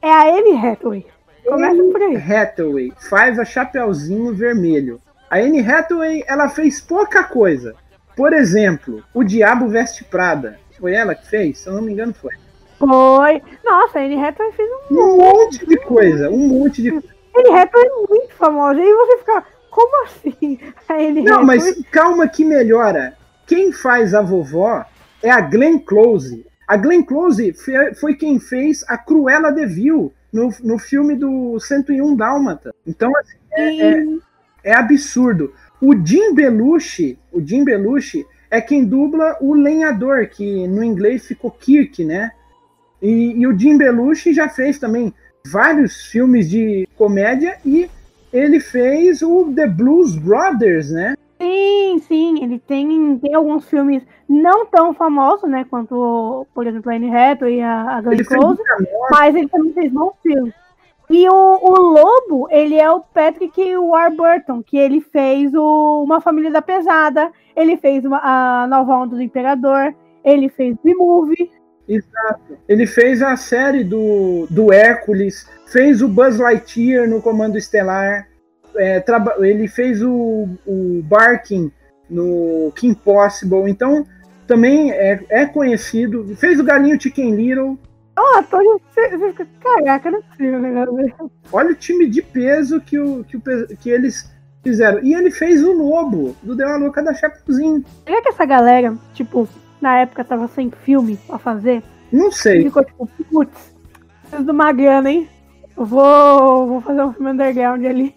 é 0.00 0.10
a 0.10 0.22
Anne 0.36 0.56
Hathaway. 0.56 1.06
Começa 1.44 1.82
por 1.82 2.00
aí. 2.02 2.16
Hathaway 2.16 2.92
faz 3.10 3.38
a 3.38 3.44
Chapeuzinho 3.44 4.32
Vermelho. 4.34 5.00
A 5.28 5.38
Anne 5.38 5.60
Hathaway, 5.60 6.22
ela 6.28 6.48
fez 6.48 6.80
pouca 6.80 7.24
coisa. 7.24 7.74
Por 8.16 8.32
exemplo, 8.32 9.02
O 9.14 9.24
Diabo 9.24 9.68
Veste 9.68 10.04
Prada. 10.04 10.58
Foi 10.78 10.92
ela 10.92 11.14
que 11.14 11.26
fez? 11.28 11.58
Se 11.58 11.68
eu 11.68 11.72
não 11.74 11.82
me 11.82 11.92
engano, 11.92 12.12
foi. 12.14 12.30
Foi. 12.78 13.42
Nossa, 13.64 13.98
a 13.98 14.02
Anne 14.02 14.22
Hathaway 14.24 14.52
fez 14.52 14.68
um. 14.90 14.94
Um 15.00 15.16
monte 15.16 15.66
de 15.66 15.76
coisa, 15.78 16.30
um 16.30 16.48
monte 16.48 16.82
de 16.82 16.90
Anne 16.90 17.58
Hathaway 17.58 17.86
é 17.86 18.08
muito 18.08 18.34
famosa. 18.34 18.78
E 18.78 18.82
aí 18.82 18.92
você 18.94 19.18
fica, 19.18 19.44
como 19.70 20.04
assim? 20.04 20.58
A 20.88 20.94
Anne 20.94 21.22
Não, 21.22 21.40
Hathaway? 21.40 21.46
mas 21.58 21.82
calma 21.90 22.28
que 22.28 22.44
melhora. 22.44 23.16
Quem 23.46 23.72
faz 23.72 24.14
a 24.14 24.22
vovó 24.22 24.84
é 25.22 25.30
a 25.30 25.40
Glenn 25.40 25.78
Close. 25.78 26.46
A 26.66 26.76
Glenn 26.76 27.02
Close 27.02 27.54
foi 28.00 28.14
quem 28.14 28.38
fez 28.38 28.84
a 28.88 28.96
Cruella 28.96 29.50
de 29.50 29.66
Vil 29.66 30.12
no, 30.32 30.50
no 30.62 30.78
filme 30.78 31.14
do 31.14 31.58
101 31.60 32.16
Dálmata. 32.16 32.74
Então, 32.86 33.12
assim, 33.16 33.36
E- 33.56 34.20
é 34.64 34.74
absurdo. 34.74 35.52
O 35.80 35.94
Jim 35.94 36.34
Belushi, 36.34 37.18
o 37.32 37.40
Jim 37.44 37.64
Belushi 37.64 38.24
é 38.50 38.60
quem 38.60 38.84
dubla 38.84 39.36
o 39.40 39.54
lenhador, 39.54 40.26
que 40.28 40.66
no 40.68 40.84
inglês 40.84 41.26
ficou 41.26 41.50
Kirk, 41.50 42.04
né? 42.04 42.30
E, 43.00 43.32
e 43.40 43.46
o 43.46 43.58
Jim 43.58 43.76
Belushi 43.76 44.32
já 44.32 44.48
fez 44.48 44.78
também 44.78 45.12
vários 45.46 46.06
filmes 46.06 46.48
de 46.48 46.88
comédia 46.96 47.58
e 47.64 47.90
ele 48.32 48.60
fez 48.60 49.22
o 49.22 49.52
The 49.54 49.66
Blues 49.66 50.14
Brothers, 50.14 50.90
né? 50.90 51.14
Sim, 51.42 51.98
sim, 52.06 52.44
ele 52.44 52.60
tem, 52.60 53.18
tem 53.18 53.34
alguns 53.34 53.68
filmes 53.68 54.04
não 54.28 54.64
tão 54.64 54.94
famosos, 54.94 55.50
né, 55.50 55.66
quanto, 55.68 56.46
por 56.54 56.68
exemplo, 56.68 56.88
a 56.88 56.94
Anne 56.94 57.12
Hathaway 57.12 57.56
e 57.56 57.60
a, 57.60 57.96
a 57.96 58.00
Glenn 58.00 58.24
Close, 58.24 58.62
mas 59.10 59.34
ele 59.34 59.48
também 59.48 59.72
fez 59.72 59.92
bons 59.92 60.12
filmes. 60.22 60.54
E 61.10 61.28
o, 61.28 61.32
o 61.32 61.80
Lobo, 61.80 62.46
ele 62.48 62.76
é 62.76 62.88
o 62.88 63.00
Patrick 63.00 63.60
Warburton, 63.76 64.62
que 64.62 64.78
ele 64.78 65.00
fez 65.00 65.52
o 65.52 66.04
Uma 66.04 66.20
Família 66.20 66.52
da 66.52 66.62
Pesada, 66.62 67.32
ele 67.56 67.76
fez 67.76 68.04
uma, 68.04 68.20
a 68.22 68.68
Nova 68.68 68.98
Onda 68.98 69.16
do 69.16 69.22
Imperador, 69.22 69.92
ele 70.24 70.48
fez 70.48 70.76
B-Movie. 70.82 71.50
Exato. 71.88 72.56
Ele 72.68 72.86
fez 72.86 73.20
a 73.20 73.36
série 73.36 73.82
do, 73.82 74.46
do 74.48 74.72
Hércules, 74.72 75.50
fez 75.66 76.02
o 76.02 76.08
Buzz 76.08 76.38
Lightyear 76.38 77.08
no 77.08 77.20
Comando 77.20 77.58
Estelar, 77.58 78.28
é, 78.76 79.02
ele 79.40 79.68
fez 79.68 80.02
o, 80.02 80.48
o 80.66 81.02
Barking 81.04 81.70
no 82.08 82.72
Kim 82.76 82.94
Possible, 82.94 83.68
então 83.70 84.06
também 84.46 84.90
é, 84.92 85.24
é 85.30 85.46
conhecido. 85.46 86.36
Fez 86.36 86.60
o 86.60 86.64
Galinho 86.64 87.00
Chicken 87.00 87.34
Little. 87.34 87.78
Oh, 88.18 88.38
ator, 88.38 88.62
caraca, 89.60 90.10
não 90.10 90.18
é 90.18 90.22
possível 90.22 90.58
negócio 90.58 91.30
Olha 91.50 91.70
o 91.70 91.74
time 91.74 92.08
de 92.08 92.20
peso 92.20 92.80
que, 92.80 92.98
o, 92.98 93.24
que, 93.24 93.38
o, 93.38 93.40
que 93.78 93.88
eles 93.88 94.30
fizeram. 94.62 95.02
E 95.02 95.14
ele 95.14 95.30
fez 95.30 95.62
o 95.62 95.72
Lobo, 95.72 96.36
do 96.42 96.54
Deu 96.54 96.68
a 96.68 96.76
Louca 96.76 97.02
da 97.02 97.14
Chapeuzinho. 97.14 97.82
Será 98.04 98.20
que 98.20 98.28
essa 98.28 98.44
galera, 98.44 98.94
tipo, 99.14 99.48
na 99.80 100.00
época 100.00 100.24
tava 100.24 100.46
sem 100.48 100.70
filme 100.70 101.18
pra 101.26 101.38
fazer? 101.38 101.82
Não 102.12 102.30
sei. 102.30 102.60
E 102.60 102.64
ficou 102.64 102.84
tipo, 102.84 103.08
putz, 103.30 103.74
preciso 104.20 104.44
de 104.44 104.50
uma 104.50 104.70
grana, 104.72 105.10
hein? 105.10 105.28
Vou, 105.76 106.66
vou 106.66 106.80
fazer 106.80 107.02
um 107.02 107.12
filme 107.12 107.30
underground 107.30 107.84
ali. 107.84 108.14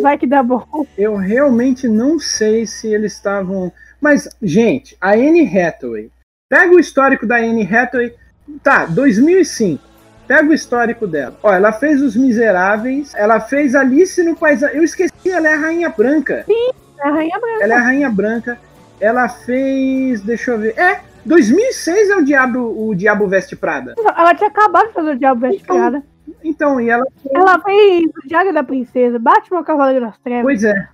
Vai 0.00 0.16
que 0.16 0.26
dá 0.26 0.42
bom. 0.42 0.64
Eu 0.96 1.16
realmente 1.16 1.88
não 1.88 2.18
sei 2.18 2.66
se 2.66 2.88
eles 2.88 3.12
estavam. 3.12 3.72
Mas, 4.00 4.28
gente, 4.40 4.96
a 5.00 5.12
Anne 5.12 5.46
Hathaway. 5.46 6.10
Pega 6.48 6.74
o 6.74 6.80
histórico 6.80 7.26
da 7.26 7.36
Anne 7.36 7.66
Hathaway. 7.66 8.14
Tá, 8.62 8.86
2005. 8.86 9.82
Pega 10.26 10.48
o 10.48 10.54
histórico 10.54 11.06
dela. 11.06 11.36
Ó, 11.42 11.52
ela 11.52 11.72
fez 11.72 12.00
Os 12.00 12.16
Miseráveis. 12.16 13.12
Ela 13.14 13.40
fez 13.40 13.74
Alice 13.74 14.22
no 14.22 14.36
País. 14.36 14.62
Eu 14.62 14.82
esqueci, 14.82 15.30
ela 15.30 15.48
é 15.48 15.54
a 15.54 15.58
Rainha 15.58 15.88
Branca. 15.88 16.44
Sim, 16.46 16.70
é 17.00 17.08
a 17.08 17.10
Rainha 17.10 17.38
Branca. 17.38 17.64
Ela 17.64 17.74
é 17.74 17.76
a 17.76 17.80
Rainha 17.80 18.10
Branca. 18.10 18.58
Ela 19.00 19.28
fez. 19.28 20.22
Deixa 20.22 20.52
eu 20.52 20.58
ver. 20.58 20.78
É, 20.78 21.00
2006 21.24 22.10
é 22.10 22.16
o 22.16 22.24
Diabo, 22.24 22.88
o 22.88 22.94
Diabo 22.94 23.26
Veste 23.26 23.56
Prada. 23.56 23.94
Ela 23.98 24.34
tinha 24.34 24.48
acabado 24.48 24.88
de 24.88 24.92
fazer 24.94 25.10
o 25.10 25.18
Diabo 25.18 25.40
Veste 25.40 25.62
então, 25.62 25.76
Prada. 25.76 26.02
Então, 26.44 26.80
e 26.80 26.88
ela. 26.88 27.04
Ela 27.30 27.60
fez 27.60 28.04
o 28.04 28.28
Diário 28.28 28.52
da 28.52 28.62
Princesa, 28.62 29.18
Batman 29.18 29.62
Cavaleiro 29.64 30.06
das 30.06 30.18
Trevas. 30.18 30.44
Pois 30.44 30.64
é. 30.64 30.88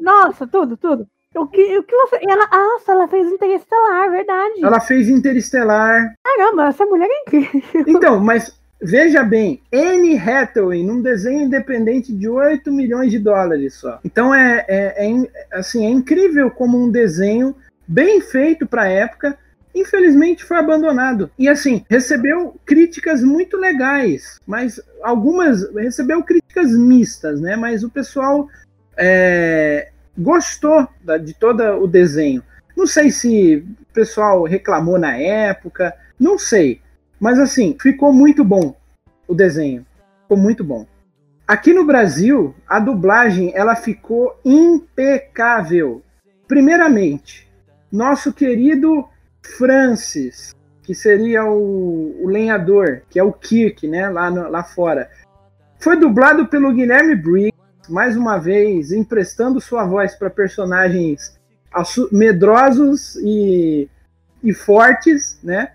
Nossa, 0.00 0.46
tudo, 0.46 0.76
tudo. 0.76 1.06
O 1.34 1.46
que, 1.46 1.78
o 1.78 1.82
que 1.82 1.96
você. 1.96 2.18
Ela, 2.28 2.46
nossa, 2.46 2.92
ela 2.92 3.08
fez 3.08 3.26
Interestelar, 3.26 4.10
verdade. 4.10 4.62
Ela 4.62 4.80
fez 4.80 5.08
Interestelar. 5.08 6.14
Caramba, 6.22 6.68
essa 6.68 6.84
mulher 6.84 7.08
é 7.08 7.22
incrível. 7.22 7.84
Então, 7.86 8.20
mas 8.20 8.54
veja 8.82 9.22
bem, 9.22 9.62
Anne 9.72 10.18
Hathaway 10.18 10.82
num 10.82 11.00
desenho 11.00 11.42
independente 11.42 12.12
de 12.12 12.28
8 12.28 12.70
milhões 12.70 13.10
de 13.10 13.18
dólares 13.18 13.74
só. 13.74 13.98
Então 14.04 14.34
é, 14.34 14.64
é, 14.68 15.06
é 15.06 15.58
assim, 15.58 15.86
é 15.86 15.88
incrível 15.88 16.50
como 16.50 16.76
um 16.76 16.90
desenho 16.90 17.54
bem 17.86 18.20
feito 18.20 18.66
para 18.66 18.82
a 18.82 18.88
época 18.88 19.38
infelizmente 19.74 20.44
foi 20.44 20.56
abandonado. 20.56 21.30
E 21.38 21.48
assim, 21.48 21.84
recebeu 21.88 22.58
críticas 22.64 23.22
muito 23.22 23.56
legais, 23.56 24.38
mas 24.46 24.80
algumas 25.02 25.72
recebeu 25.74 26.22
críticas 26.22 26.72
mistas, 26.72 27.40
né? 27.40 27.56
Mas 27.56 27.82
o 27.82 27.90
pessoal 27.90 28.48
é, 28.96 29.90
gostou 30.16 30.86
da, 31.02 31.16
de 31.16 31.34
todo 31.34 31.62
o 31.82 31.86
desenho. 31.86 32.42
Não 32.76 32.86
sei 32.86 33.10
se 33.10 33.56
o 33.56 33.92
pessoal 33.92 34.44
reclamou 34.44 34.98
na 34.98 35.16
época, 35.16 35.94
não 36.18 36.38
sei. 36.38 36.80
Mas 37.20 37.38
assim, 37.38 37.76
ficou 37.80 38.12
muito 38.12 38.44
bom 38.44 38.74
o 39.26 39.34
desenho. 39.34 39.86
Ficou 40.22 40.36
muito 40.36 40.64
bom. 40.64 40.86
Aqui 41.46 41.72
no 41.72 41.84
Brasil, 41.84 42.54
a 42.66 42.78
dublagem 42.78 43.52
ela 43.54 43.74
ficou 43.74 44.38
impecável. 44.44 46.02
Primeiramente, 46.48 47.48
nosso 47.90 48.32
querido 48.32 49.06
Francis, 49.56 50.54
que 50.82 50.94
seria 50.94 51.44
o, 51.44 52.24
o 52.24 52.28
lenhador, 52.28 53.02
que 53.08 53.18
é 53.18 53.22
o 53.22 53.32
Kirk, 53.32 53.86
né, 53.86 54.08
lá, 54.08 54.30
no, 54.30 54.48
lá 54.48 54.62
fora. 54.62 55.08
Foi 55.78 55.96
dublado 55.96 56.46
pelo 56.46 56.72
Guilherme 56.72 57.14
Briggs, 57.14 57.52
mais 57.88 58.16
uma 58.16 58.38
vez 58.38 58.92
emprestando 58.92 59.60
sua 59.60 59.84
voz 59.84 60.14
para 60.14 60.30
personagens 60.30 61.38
medrosos 62.10 63.16
e, 63.16 63.88
e 64.42 64.52
fortes, 64.52 65.38
né? 65.42 65.72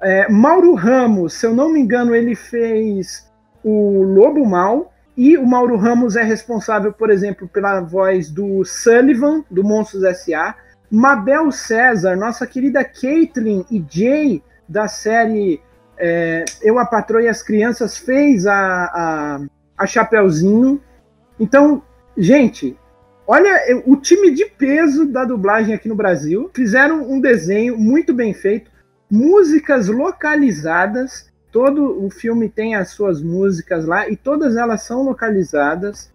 É, 0.00 0.28
Mauro 0.28 0.74
Ramos, 0.74 1.34
se 1.34 1.46
eu 1.46 1.54
não 1.54 1.72
me 1.72 1.80
engano, 1.80 2.14
ele 2.14 2.34
fez 2.34 3.30
o 3.64 4.02
Lobo 4.02 4.44
Mal, 4.44 4.92
e 5.16 5.36
o 5.36 5.46
Mauro 5.46 5.76
Ramos 5.76 6.16
é 6.16 6.22
responsável, 6.22 6.92
por 6.92 7.10
exemplo, 7.10 7.46
pela 7.46 7.80
voz 7.80 8.30
do 8.30 8.64
Sullivan, 8.64 9.44
do 9.50 9.62
Monstros 9.62 10.02
S.A., 10.02 10.56
Mabel 10.92 11.50
César, 11.50 12.14
nossa 12.16 12.46
querida 12.46 12.84
Caitlin 12.84 13.64
e 13.70 13.82
Jay 13.88 14.42
da 14.68 14.86
série 14.86 15.58
é, 15.96 16.44
Eu, 16.60 16.78
a 16.78 16.84
Patroa 16.84 17.22
e 17.22 17.28
as 17.28 17.42
Crianças 17.42 17.96
fez 17.96 18.46
a, 18.46 18.54
a, 18.54 19.40
a 19.78 19.86
Chapeuzinho. 19.86 20.82
Então, 21.40 21.82
gente, 22.14 22.76
olha 23.26 23.82
o 23.86 23.96
time 23.96 24.32
de 24.32 24.44
peso 24.44 25.06
da 25.06 25.24
dublagem 25.24 25.74
aqui 25.74 25.88
no 25.88 25.94
Brasil. 25.94 26.50
Fizeram 26.54 27.10
um 27.10 27.18
desenho 27.18 27.78
muito 27.78 28.12
bem 28.12 28.34
feito, 28.34 28.70
músicas 29.10 29.88
localizadas. 29.88 31.32
Todo 31.50 32.04
o 32.04 32.10
filme 32.10 32.50
tem 32.50 32.74
as 32.74 32.90
suas 32.90 33.22
músicas 33.22 33.86
lá 33.86 34.10
e 34.10 34.14
todas 34.14 34.56
elas 34.56 34.82
são 34.82 35.02
localizadas. 35.02 36.12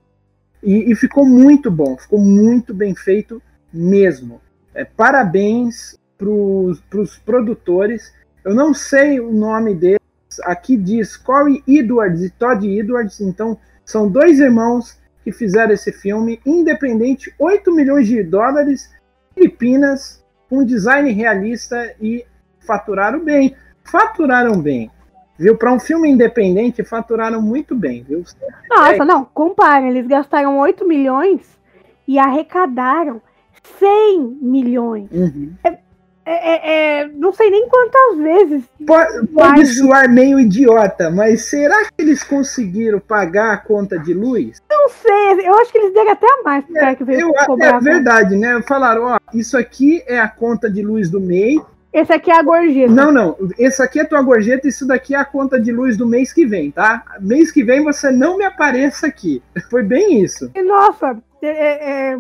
E, 0.62 0.92
e 0.92 0.96
ficou 0.96 1.26
muito 1.26 1.72
bom, 1.72 1.98
ficou 1.98 2.20
muito 2.20 2.76
bem 2.76 2.94
feito 2.94 3.42
mesmo. 3.74 4.40
É, 4.78 4.86
parabéns 4.86 5.98
para 6.16 6.30
os 6.30 7.18
produtores. 7.26 8.14
Eu 8.46 8.54
não 8.54 8.76
sei 8.76 9.20
o 9.20 9.32
nome 9.32 9.74
deles. 9.74 10.00
Aqui 10.44 10.78
diz 10.78 11.18
Corey 11.18 11.64
Edwards 11.68 12.22
e 12.22 12.30
Todd 12.30 12.64
Edwards. 12.64 13.20
Então, 13.20 13.58
são 13.84 14.08
dois 14.08 14.40
irmãos 14.40 14.96
que 15.24 15.32
fizeram 15.32 15.74
esse 15.74 15.92
filme 15.92 16.40
independente, 16.46 17.34
8 17.40 17.74
milhões 17.74 18.08
de 18.08 18.22
dólares, 18.22 18.94
Filipinas, 19.34 20.24
com 20.48 20.64
design 20.64 21.12
realista 21.12 21.96
e 22.00 22.24
faturaram 22.60 23.20
bem. 23.24 23.56
Faturaram 23.84 24.62
bem. 24.62 24.92
Viu? 25.40 25.58
Para 25.58 25.74
um 25.74 25.80
filme 25.80 26.08
independente, 26.08 26.84
faturaram 26.84 27.42
muito 27.42 27.76
bem, 27.76 28.04
viu? 28.04 28.24
Nossa, 28.70 28.94
é. 28.94 29.06
não, 29.06 29.26
compare, 29.26 29.88
eles 29.88 30.06
gastaram 30.06 30.60
8 30.60 30.88
milhões 30.88 31.42
e 32.08 32.20
arrecadaram 32.20 33.22
100 33.80 34.38
milhões. 34.42 35.10
Uhum. 35.12 35.54
É, 35.64 35.78
é, 36.30 36.34
é, 36.34 37.00
é, 37.00 37.08
não 37.08 37.32
sei 37.32 37.50
nem 37.50 37.70
quantas 37.70 38.18
vezes. 38.18 38.64
Pode, 38.86 39.28
pode 39.28 39.66
soar 39.66 40.10
meio 40.10 40.38
idiota, 40.38 41.10
mas 41.10 41.46
será 41.46 41.86
que 41.86 41.94
eles 41.98 42.22
conseguiram 42.22 43.00
pagar 43.00 43.54
a 43.54 43.58
conta 43.58 43.98
de 43.98 44.14
luz? 44.14 44.62
Não 44.70 44.90
sei, 44.90 45.48
eu 45.48 45.56
acho 45.56 45.72
que 45.72 45.78
eles 45.78 45.94
deram 45.94 46.12
até 46.12 46.28
a 46.28 46.44
mais 46.44 46.66
é, 46.76 46.96
que 46.96 47.04
veio 47.06 47.22
eu, 47.22 47.34
cobrar. 47.46 47.78
É 47.78 47.80
verdade, 47.80 48.36
né? 48.36 48.62
Falaram, 48.68 49.04
ó, 49.04 49.18
isso 49.34 49.58
aqui 49.58 50.04
é 50.06 50.20
a 50.20 50.28
conta 50.28 50.70
de 50.70 50.82
luz 50.82 51.10
do 51.10 51.22
mês. 51.22 51.62
Esse 51.94 52.12
aqui 52.12 52.30
é 52.30 52.38
a 52.38 52.44
gorjeta. 52.44 52.92
Não, 52.92 53.10
não. 53.10 53.38
Esse 53.58 53.82
aqui 53.82 54.00
é 54.00 54.02
a 54.02 54.08
tua 54.08 54.22
gorjeta, 54.22 54.68
isso 54.68 54.86
daqui 54.86 55.16
é 55.16 55.18
a 55.18 55.26
conta 55.26 55.58
de 55.58 55.72
luz 55.72 55.96
do 55.96 56.06
mês 56.06 56.34
que 56.34 56.46
vem, 56.46 56.72
tá? 56.72 57.04
Mês 57.22 57.52
que 57.52 57.64
vem 57.64 57.82
você 57.82 58.12
não 58.12 58.38
me 58.38 58.44
apareça 58.44 59.08
aqui. 59.08 59.42
Foi 59.72 59.82
bem 59.82 60.22
isso. 60.22 60.52
E, 60.54 60.62
nossa, 60.62 61.18
é, 61.42 62.12
é 62.12 62.20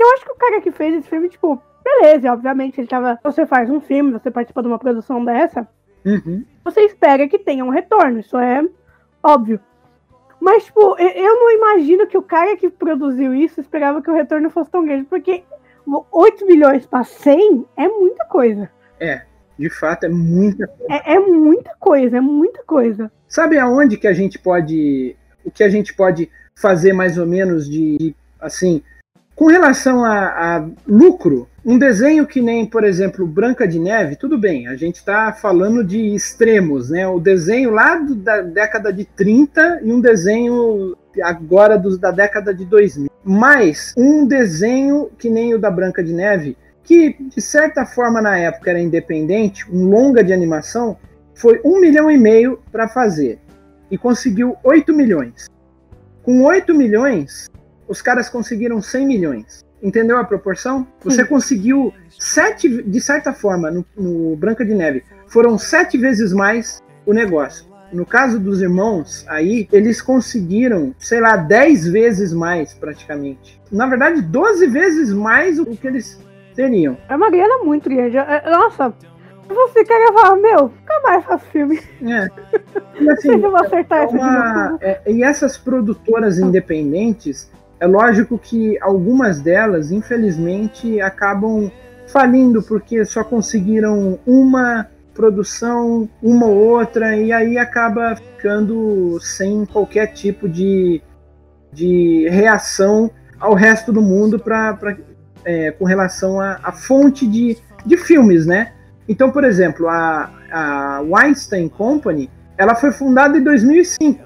eu 0.00 0.12
acho 0.14 0.24
que 0.24 0.32
o 0.32 0.36
cara 0.36 0.60
que 0.60 0.70
fez 0.70 0.94
esse 0.94 1.08
filme, 1.08 1.28
tipo, 1.28 1.60
beleza, 1.84 2.32
obviamente, 2.32 2.80
ele 2.80 2.88
tava. 2.88 3.18
Você 3.22 3.46
faz 3.46 3.68
um 3.70 3.80
filme, 3.80 4.12
você 4.12 4.30
participa 4.30 4.62
de 4.62 4.68
uma 4.68 4.78
produção 4.78 5.24
dessa, 5.24 5.68
uhum. 6.04 6.44
você 6.64 6.82
espera 6.82 7.28
que 7.28 7.38
tenha 7.38 7.64
um 7.64 7.70
retorno, 7.70 8.20
isso 8.20 8.38
é 8.38 8.64
óbvio. 9.22 9.60
Mas, 10.40 10.64
tipo, 10.64 10.96
eu 10.98 11.34
não 11.38 11.50
imagino 11.50 12.06
que 12.06 12.16
o 12.16 12.22
cara 12.22 12.56
que 12.56 12.70
produziu 12.70 13.34
isso 13.34 13.60
esperava 13.60 14.00
que 14.00 14.10
o 14.10 14.14
retorno 14.14 14.48
fosse 14.48 14.70
tão 14.70 14.84
grande, 14.84 15.04
porque 15.04 15.44
8 16.10 16.46
milhões 16.46 16.86
para 16.86 17.04
100 17.04 17.66
é 17.76 17.86
muita 17.86 18.24
coisa. 18.24 18.70
É, 18.98 19.22
de 19.58 19.68
fato, 19.68 20.04
é 20.04 20.08
muita 20.08 20.66
coisa. 20.66 20.92
É, 20.92 21.14
é, 21.14 21.20
muita 21.20 21.74
coisa, 21.78 22.16
é 22.16 22.20
muita 22.20 22.62
coisa. 22.64 23.12
Sabe 23.28 23.58
aonde 23.58 23.98
que 23.98 24.08
a 24.08 24.14
gente 24.14 24.38
pode. 24.38 25.14
O 25.44 25.50
que 25.50 25.62
a 25.62 25.68
gente 25.68 25.94
pode 25.94 26.30
fazer 26.54 26.92
mais 26.92 27.18
ou 27.18 27.26
menos 27.26 27.68
de, 27.68 28.14
assim, 28.38 28.82
Com 29.40 29.46
relação 29.46 30.04
a, 30.04 30.56
a, 30.58 30.68
lucro, 30.86 31.48
um 31.64 31.78
desenho 31.78 32.26
que 32.26 32.42
nem, 32.42 32.66
por 32.66 32.84
exemplo, 32.84 33.26
Branca 33.26 33.66
de 33.66 33.78
Neve, 33.78 34.14
tudo 34.14 34.36
bem, 34.36 34.68
a 34.68 34.76
gente 34.76 34.96
está 34.96 35.32
falando 35.32 35.82
de 35.82 36.14
extremos, 36.14 36.90
né? 36.90 37.08
O 37.08 37.18
desenho 37.18 37.70
lá 37.70 37.96
do, 37.96 38.14
da 38.14 38.42
década 38.42 38.92
de 38.92 39.06
30 39.06 39.80
e 39.82 39.90
um 39.90 39.98
desenho 39.98 40.94
agora 41.22 41.78
do, 41.78 41.96
da 41.96 42.10
década 42.10 42.52
de 42.52 42.66
2000. 42.66 43.10
Mas 43.24 43.94
um 43.96 44.26
desenho 44.26 45.10
que 45.18 45.30
nem 45.30 45.54
o 45.54 45.58
da 45.58 45.70
Branca 45.70 46.04
de 46.04 46.12
Neve, 46.12 46.54
que 46.84 47.16
de 47.18 47.40
certa 47.40 47.86
forma 47.86 48.20
na 48.20 48.36
época 48.36 48.68
era 48.68 48.78
independente, 48.78 49.64
um 49.72 49.88
longa 49.88 50.22
de 50.22 50.34
animação, 50.34 50.98
foi 51.34 51.62
um 51.64 51.80
milhão 51.80 52.10
e 52.10 52.18
meio 52.18 52.60
para 52.70 52.88
fazer 52.88 53.38
e 53.90 53.96
conseguiu 53.96 54.54
8 54.62 54.92
milhões. 54.92 55.48
Com 56.22 56.42
8 56.42 56.74
milhões, 56.74 57.48
os 57.90 58.00
caras 58.00 58.28
conseguiram 58.28 58.80
100 58.80 59.06
milhões. 59.06 59.64
Entendeu 59.82 60.18
a 60.18 60.24
proporção? 60.24 60.86
Você 61.02 61.24
conseguiu 61.24 61.92
sete, 62.18 62.82
de 62.82 63.00
certa 63.00 63.32
forma, 63.32 63.70
no, 63.70 63.84
no, 63.96 64.36
Branca 64.36 64.64
de 64.64 64.74
Neve, 64.74 65.02
foram 65.26 65.58
sete 65.58 65.98
vezes 65.98 66.32
mais 66.32 66.80
o 67.04 67.12
negócio. 67.12 67.68
No 67.92 68.06
caso 68.06 68.38
dos 68.38 68.60
irmãos, 68.60 69.24
aí, 69.26 69.66
eles 69.72 70.00
conseguiram, 70.00 70.94
sei 70.98 71.20
lá, 71.20 71.36
dez 71.36 71.88
vezes 71.88 72.32
mais, 72.32 72.72
praticamente. 72.74 73.60
Na 73.72 73.86
verdade, 73.86 74.22
12 74.22 74.66
vezes 74.68 75.12
mais 75.12 75.58
o 75.58 75.66
que 75.66 75.86
eles 75.86 76.20
teriam. 76.54 76.96
É 77.08 77.16
uma 77.16 77.30
grana 77.30 77.64
muito 77.64 77.88
grande. 77.88 78.16
É, 78.18 78.50
nossa, 78.50 78.94
você 79.48 79.84
quer 79.84 80.12
falar, 80.12 80.36
meu, 80.36 80.62
nunca 80.64 81.00
mais 81.02 81.24
faço 81.24 81.46
filme. 81.46 81.80
É. 82.02 82.28
E, 83.00 83.08
assim, 83.08 83.30
acertar 83.56 84.02
é 84.02 84.06
uma, 84.08 84.78
é, 84.82 85.00
e 85.06 85.24
essas 85.24 85.56
produtoras 85.56 86.38
independentes, 86.38 87.50
é 87.80 87.86
lógico 87.86 88.38
que 88.38 88.78
algumas 88.80 89.40
delas, 89.40 89.90
infelizmente, 89.90 91.00
acabam 91.00 91.72
falindo 92.06 92.62
porque 92.62 93.04
só 93.06 93.24
conseguiram 93.24 94.18
uma 94.26 94.86
produção, 95.14 96.08
uma 96.22 96.46
ou 96.46 96.56
outra, 96.56 97.16
e 97.16 97.32
aí 97.32 97.56
acaba 97.56 98.16
ficando 98.16 99.18
sem 99.20 99.64
qualquer 99.64 100.08
tipo 100.08 100.46
de, 100.46 101.00
de 101.72 102.28
reação 102.28 103.10
ao 103.38 103.54
resto 103.54 103.92
do 103.92 104.02
mundo 104.02 104.38
pra, 104.38 104.74
pra 104.74 104.96
é, 105.42 105.70
com 105.70 105.86
relação 105.86 106.38
à 106.38 106.72
fonte 106.72 107.26
de, 107.26 107.56
de 107.86 107.96
filmes, 107.96 108.44
né? 108.44 108.72
Então, 109.08 109.30
por 109.30 109.42
exemplo, 109.42 109.88
a, 109.88 110.30
a 110.52 111.00
Weinstein 111.00 111.68
Company, 111.68 112.30
ela 112.58 112.74
foi 112.74 112.92
fundada 112.92 113.38
em 113.38 113.42
2005. 113.42 114.22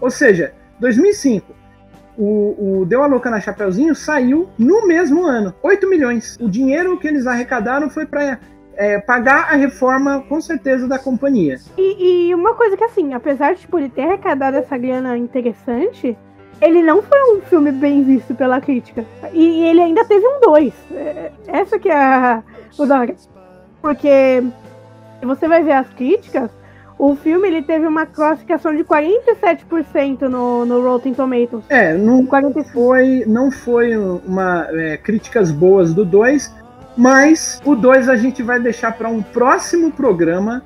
Ou 0.00 0.10
seja, 0.10 0.52
2005 0.78 1.61
o, 2.16 2.80
o 2.80 2.84
Deu 2.84 3.02
a 3.02 3.06
Louca 3.06 3.30
na 3.30 3.40
Chapeuzinho 3.40 3.94
saiu 3.94 4.48
no 4.58 4.86
mesmo 4.86 5.24
ano, 5.26 5.54
8 5.62 5.88
milhões. 5.88 6.36
O 6.40 6.48
dinheiro 6.48 6.98
que 6.98 7.08
eles 7.08 7.26
arrecadaram 7.26 7.88
foi 7.88 8.06
para 8.06 8.38
é, 8.74 8.98
pagar 8.98 9.52
a 9.52 9.56
reforma, 9.56 10.24
com 10.28 10.40
certeza, 10.40 10.86
da 10.86 10.98
companhia. 10.98 11.58
E, 11.76 12.28
e, 12.28 12.34
uma 12.34 12.54
coisa 12.54 12.76
que, 12.76 12.84
assim, 12.84 13.14
apesar 13.14 13.54
de 13.54 13.60
tipo, 13.60 13.78
ele 13.78 13.88
ter 13.88 14.02
arrecadado 14.02 14.56
essa 14.56 14.76
grana 14.76 15.16
interessante, 15.16 16.16
ele 16.60 16.82
não 16.82 17.02
foi 17.02 17.36
um 17.36 17.40
filme 17.42 17.72
bem 17.72 18.02
visto 18.02 18.34
pela 18.34 18.60
crítica. 18.60 19.04
E, 19.32 19.64
ele 19.64 19.80
ainda 19.80 20.04
teve 20.04 20.26
um 20.26 20.40
2. 20.40 20.74
É, 20.92 21.32
essa 21.48 21.78
que 21.78 21.88
é 21.88 21.96
a, 21.96 22.42
o. 22.78 22.86
Porque 23.80 24.42
você 25.22 25.48
vai 25.48 25.62
ver 25.62 25.72
as 25.72 25.88
críticas, 25.90 26.50
o 27.02 27.16
filme 27.16 27.48
ele 27.48 27.62
teve 27.62 27.84
uma 27.84 28.06
classificação 28.06 28.76
de 28.76 28.84
47% 28.84 30.20
no, 30.28 30.64
no 30.64 30.80
Rotten 30.80 31.12
Tomatoes. 31.12 31.64
É, 31.68 31.94
não 31.94 32.24
foi, 32.62 33.24
não 33.26 33.50
foi 33.50 33.96
uma 33.96 34.68
é, 34.70 34.96
críticas 34.96 35.50
boas 35.50 35.92
do 35.92 36.04
2, 36.04 36.54
mas 36.96 37.60
o 37.64 37.74
2 37.74 38.08
a 38.08 38.14
gente 38.14 38.40
vai 38.40 38.60
deixar 38.60 38.92
para 38.92 39.08
um 39.08 39.20
próximo 39.20 39.90
programa. 39.90 40.62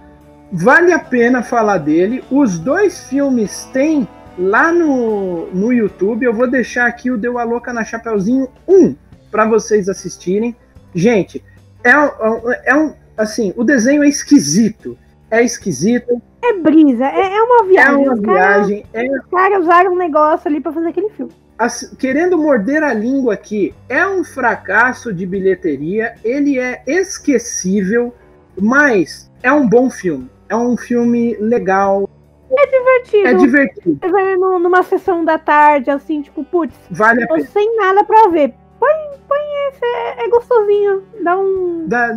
Vale 0.53 0.93
a 0.93 0.99
pena 0.99 1.43
falar 1.43 1.79
dele. 1.79 2.23
Os 2.31 2.59
dois 2.59 3.09
filmes 3.09 3.65
têm 3.73 4.07
lá 4.39 4.71
no, 4.71 5.47
no 5.55 5.73
YouTube. 5.73 6.27
Eu 6.27 6.35
vou 6.35 6.47
deixar 6.51 6.87
aqui 6.87 7.11
o 7.11 7.17
Deu 7.17 7.39
a 7.39 7.45
Louca 7.45 7.73
na 7.73 7.83
Chapeuzinho 7.83 8.47
1 8.69 8.95
para 9.31 9.47
vocês 9.47 9.89
assistirem. 9.89 10.55
Gente, 10.95 11.43
é, 11.83 11.93
é, 11.93 12.73
é 12.73 12.77
um. 12.77 12.93
Assim, 13.17 13.55
o 13.57 13.65
desenho 13.65 14.05
é 14.05 14.09
esquisito 14.09 14.99
é 15.31 15.43
esquisito. 15.43 16.21
É 16.43 16.53
brisa, 16.53 17.07
é, 17.07 17.35
é 17.37 17.43
uma 17.43 17.65
viagem. 17.65 18.05
É 18.05 18.11
uma 18.11 18.17
viagem. 18.17 18.87
É... 18.93 19.07
Os 19.11 19.27
caras 19.31 19.63
usaram 19.65 19.93
um 19.93 19.97
negócio 19.97 20.49
ali 20.49 20.61
para 20.61 20.73
fazer 20.73 20.89
aquele 20.89 21.11
filme. 21.11 21.33
As, 21.59 21.95
querendo 21.99 22.37
morder 22.37 22.83
a 22.83 22.93
língua 22.93 23.35
aqui, 23.35 23.75
é 23.89 24.07
um 24.07 24.23
fracasso 24.23 25.13
de 25.13 25.25
bilheteria, 25.25 26.15
ele 26.23 26.59
é 26.59 26.83
esquecível, 26.87 28.15
mas 28.61 29.31
é 29.43 29.51
um 29.51 29.67
bom 29.67 29.89
filme. 29.89 30.31
É 30.49 30.57
um 30.57 30.77
filme 30.77 31.35
legal. 31.41 32.09
É 32.51 32.67
divertido. 32.67 33.27
É 33.27 33.35
divertido. 33.35 33.99
Você 34.01 34.11
vai 34.11 34.37
numa 34.37 34.83
sessão 34.83 35.25
da 35.25 35.39
tarde, 35.39 35.91
assim, 35.91 36.23
tipo, 36.23 36.45
putz, 36.45 36.75
vale 36.91 37.25
a 37.25 37.27
pena. 37.27 37.47
sem 37.47 37.77
nada 37.77 38.05
pra 38.05 38.29
ver. 38.29 38.55
Põe, 38.79 39.19
põe 39.27 39.39
esse, 39.69 39.85
é, 39.85 40.25
é 40.25 40.29
gostosinho. 40.29 41.03
Dá 41.23 41.39
um. 41.39 41.89
Da, 41.89 42.13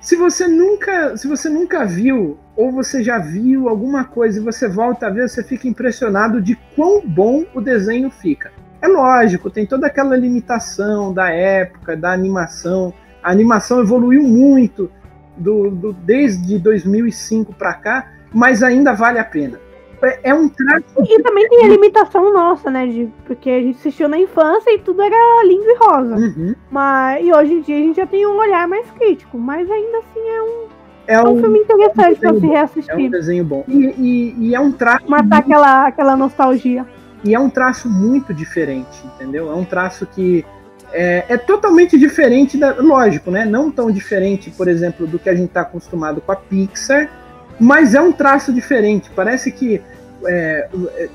se 0.00 0.16
você 0.16 0.46
nunca, 0.46 1.16
se 1.16 1.26
você 1.26 1.48
nunca 1.48 1.84
viu 1.84 2.38
ou 2.56 2.70
você 2.70 3.02
já 3.02 3.18
viu 3.18 3.68
alguma 3.68 4.04
coisa 4.04 4.38
e 4.38 4.42
você 4.42 4.68
volta 4.68 5.06
a 5.06 5.10
ver, 5.10 5.28
você 5.28 5.42
fica 5.42 5.68
impressionado 5.68 6.40
de 6.40 6.56
quão 6.74 7.06
bom 7.06 7.44
o 7.54 7.60
desenho 7.60 8.10
fica. 8.10 8.52
É 8.80 8.86
lógico, 8.86 9.50
tem 9.50 9.66
toda 9.66 9.86
aquela 9.86 10.16
limitação 10.16 11.12
da 11.12 11.30
época, 11.30 11.96
da 11.96 12.12
animação. 12.12 12.94
A 13.22 13.30
animação 13.30 13.80
evoluiu 13.80 14.22
muito 14.22 14.90
do, 15.36 15.70
do 15.70 15.92
desde 15.92 16.58
2005 16.58 17.54
para 17.54 17.74
cá, 17.74 18.12
mas 18.32 18.62
ainda 18.62 18.92
vale 18.92 19.18
a 19.18 19.24
pena. 19.24 19.58
É, 20.02 20.30
é 20.30 20.34
um 20.34 20.48
traço. 20.48 20.84
E 21.00 21.22
também 21.22 21.48
tem 21.48 21.64
a 21.64 21.68
limitação 21.68 22.32
nossa, 22.32 22.70
né? 22.70 22.86
De, 22.86 23.08
porque 23.26 23.50
a 23.50 23.60
gente 23.60 23.78
assistiu 23.78 24.08
na 24.08 24.18
infância 24.18 24.70
e 24.70 24.78
tudo 24.78 25.02
era 25.02 25.44
lindo 25.44 25.64
e 25.64 25.76
rosa. 25.76 26.16
Uhum. 26.16 26.54
Mas, 26.70 27.24
e 27.24 27.32
hoje 27.32 27.54
em 27.54 27.60
dia 27.60 27.76
a 27.76 27.80
gente 27.80 27.96
já 27.96 28.06
tem 28.06 28.26
um 28.26 28.36
olhar 28.36 28.68
mais 28.68 28.90
crítico, 28.90 29.38
mas 29.38 29.70
ainda 29.70 29.98
assim 29.98 30.28
é 30.28 30.42
um. 30.42 30.66
É, 31.08 31.14
é 31.14 31.22
um, 31.22 31.38
filme 31.40 31.60
interessante 31.60 32.24
é 32.24 32.28
um 32.28 32.32
pra 32.32 32.40
se 32.40 32.46
reassistir. 32.46 32.94
É 32.94 32.96
um 32.96 33.10
desenho 33.10 33.44
bom. 33.44 33.64
E, 33.68 33.94
e, 33.96 34.48
e 34.48 34.54
é 34.54 34.60
um 34.60 34.72
traço. 34.72 35.08
Matar 35.08 35.22
muito... 35.22 35.34
aquela, 35.34 35.86
aquela 35.86 36.16
nostalgia. 36.16 36.84
E 37.24 37.34
é 37.34 37.38
um 37.38 37.48
traço 37.48 37.88
muito 37.88 38.34
diferente, 38.34 39.04
entendeu? 39.14 39.50
É 39.50 39.54
um 39.54 39.64
traço 39.64 40.04
que 40.06 40.44
é, 40.92 41.24
é, 41.28 41.36
totalmente 41.36 41.98
diferente 41.98 42.56
da. 42.56 42.74
Lógico, 42.74 43.30
né? 43.30 43.44
Não 43.44 43.70
tão 43.70 43.90
diferente, 43.90 44.50
por 44.50 44.68
exemplo, 44.68 45.06
do 45.06 45.18
que 45.18 45.28
a 45.28 45.34
gente 45.34 45.48
está 45.48 45.62
acostumado 45.62 46.20
com 46.20 46.32
a 46.32 46.36
Pixar 46.36 47.10
mas 47.58 47.94
é 47.94 48.00
um 48.00 48.12
traço 48.12 48.52
diferente. 48.52 49.10
Parece 49.14 49.50
que 49.50 49.82
é, 50.24 50.68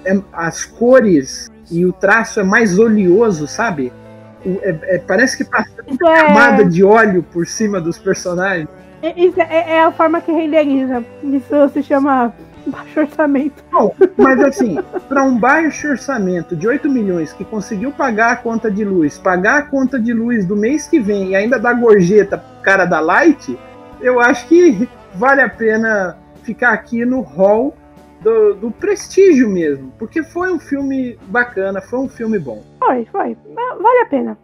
é, 0.05 0.21
as 0.33 0.65
cores 0.65 1.49
e 1.69 1.85
o 1.85 1.93
traço 1.93 2.39
é 2.39 2.43
mais 2.43 2.77
oleoso, 2.77 3.47
sabe? 3.47 3.91
É, 4.45 4.95
é, 4.95 4.97
parece 4.99 5.37
que 5.37 5.43
passa 5.43 5.69
uma 5.85 6.17
é- 6.17 6.21
camada 6.23 6.65
de 6.65 6.83
óleo 6.83 7.23
por 7.23 7.45
cima 7.45 7.79
dos 7.79 7.97
personagens. 7.97 8.67
É, 9.01 9.75
é, 9.75 9.83
a 9.83 9.91
forma 9.91 10.21
que 10.21 10.31
renderiza. 10.31 11.03
Isso 11.23 11.69
se 11.69 11.81
chama 11.83 12.33
baixo 12.67 12.99
orçamento. 12.99 13.63
Bom, 13.71 13.95
mas 14.17 14.39
assim, 14.41 14.77
para 15.09 15.23
um 15.23 15.37
baixo 15.37 15.87
orçamento 15.87 16.55
de 16.55 16.67
8 16.67 16.89
milhões 16.89 17.33
que 17.33 17.43
conseguiu 17.43 17.91
pagar 17.91 18.31
a 18.31 18.35
conta 18.35 18.69
de 18.69 18.85
luz, 18.85 19.17
pagar 19.17 19.57
a 19.57 19.61
conta 19.63 19.99
de 19.99 20.13
luz 20.13 20.45
do 20.45 20.55
mês 20.55 20.87
que 20.87 20.99
vem 20.99 21.29
e 21.29 21.35
ainda 21.35 21.59
dar 21.59 21.73
gorjeta 21.73 22.43
cara 22.61 22.85
da 22.85 22.99
Light, 22.99 23.57
eu 23.99 24.19
acho 24.19 24.47
que 24.47 24.87
vale 25.15 25.41
a 25.41 25.49
pena 25.49 26.17
ficar 26.51 26.73
aqui 26.73 27.05
no 27.05 27.21
hall 27.21 27.73
do, 28.21 28.55
do, 28.55 28.71
prestígio 28.71 29.49
mesmo, 29.49 29.91
porque 29.97 30.21
foi 30.21 30.51
um 30.51 30.59
filme 30.59 31.17
bacana, 31.27 31.81
foi 31.81 31.99
um 31.99 32.09
filme 32.09 32.37
bom. 32.37 32.61
Foi, 32.77 33.05
foi. 33.05 33.37
Vale 33.55 33.99
a 34.01 34.05
pena. 34.05 34.37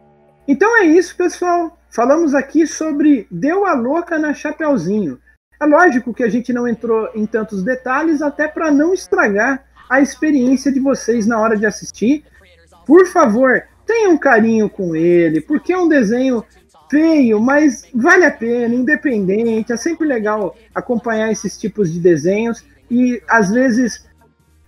Então 0.48 0.78
é 0.78 0.86
isso, 0.86 1.16
pessoal. 1.18 1.78
Falamos 1.90 2.34
aqui 2.34 2.66
sobre 2.66 3.28
Deu 3.30 3.66
a 3.66 3.74
Louca 3.74 4.18
na 4.18 4.34
Chapeuzinho. 4.34 5.20
É 5.62 5.66
lógico 5.66 6.14
que 6.14 6.24
a 6.24 6.30
gente 6.30 6.54
não 6.54 6.66
entrou 6.66 7.10
em 7.14 7.26
tantos 7.26 7.62
detalhes, 7.62 8.22
até 8.22 8.48
para 8.48 8.72
não 8.72 8.94
estragar 8.94 9.66
a 9.90 10.00
experiência 10.00 10.72
de 10.72 10.80
vocês 10.80 11.28
na 11.28 11.40
hora 11.40 11.58
de 11.58 11.66
assistir. 11.66 12.24
Por 12.86 13.06
favor, 13.08 13.62
tenham 13.86 14.18
carinho 14.18 14.70
com 14.70 14.96
ele, 14.96 15.42
porque 15.42 15.74
é 15.74 15.78
um 15.78 15.90
desenho 15.90 16.44
feio, 16.90 17.40
mas 17.40 17.86
vale 17.94 18.26
a 18.26 18.32
pena, 18.32 18.74
independente. 18.74 19.72
É 19.72 19.78
sempre 19.78 20.08
legal 20.08 20.56
acompanhar 20.74 21.32
esses 21.32 21.58
tipos 21.58 21.92
de 21.92 22.00
desenhos 22.00 22.64
e 22.90 23.22
às 23.28 23.50
vezes 23.50 24.06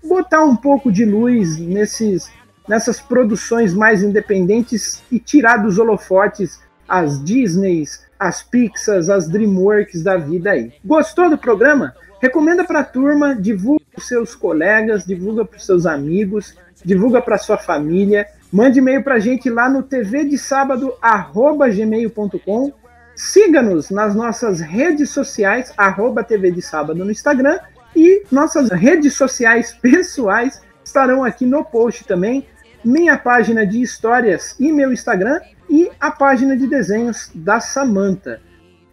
botar 0.04 0.44
um 0.44 0.56
pouco 0.56 0.92
de 0.92 1.06
luz 1.06 1.58
nesses 1.58 2.30
nessas 2.68 3.02
produções 3.02 3.74
mais 3.74 4.04
independentes 4.04 5.02
e 5.12 5.20
tirar 5.20 5.58
dos 5.58 5.80
holofotes 5.80 6.60
as 6.88 7.24
Disneys, 7.24 8.04
as 8.20 8.44
Pixars, 8.44 9.10
as 9.10 9.28
DreamWorks 9.28 10.04
da 10.04 10.18
vida 10.18 10.52
aí. 10.52 10.72
Gostou 10.86 11.32
do 11.32 11.38
programa? 11.38 11.96
Recomenda 12.22 12.64
para 12.64 12.82
a 12.82 12.84
turma, 12.84 13.36
divulga 13.36 13.84
para 13.92 14.04
seus 14.04 14.36
colegas, 14.36 15.04
divulga 15.04 15.46
para 15.46 15.58
seus 15.58 15.88
amigos, 15.88 16.56
divulga 16.86 17.22
para 17.22 17.40
sua 17.40 17.58
família 17.58 18.28
Mande 18.52 18.80
e-mail 18.80 19.04
para 19.04 19.14
a 19.16 19.20
gente 19.20 19.47
lá 19.47 19.70
no 19.70 19.84
tvdesábado@gmail.com. 19.84 22.74
Siga-nos 23.16 23.91
nas 23.91 24.16
nossas 24.16 24.60
redes 24.60 25.12
sociais, 25.12 25.72
arroba 25.78 26.24
TV 26.24 26.50
de 26.52 26.62
Sábado 26.62 27.06
no 27.06 27.12
Instagram 27.12 27.60
e 27.95 28.24
nossas 28.32 28.70
redes 28.70 29.14
sociais 29.14 29.72
pessoais 29.74 30.64
estarão 30.84 31.24
aqui 31.24 31.45
no 31.45 31.64
post 31.64 32.06
também. 32.06 32.47
Minha 32.84 33.20
página 33.20 33.68
de 33.68 33.82
histórias 33.82 34.56
e 34.60 34.72
meu 34.72 34.91
Instagram 34.91 35.39
e 35.70 35.91
a 36.00 36.10
página 36.10 36.58
de 36.58 36.66
desenhos 36.66 37.30
da 37.36 37.60
Samanta. 37.60 38.41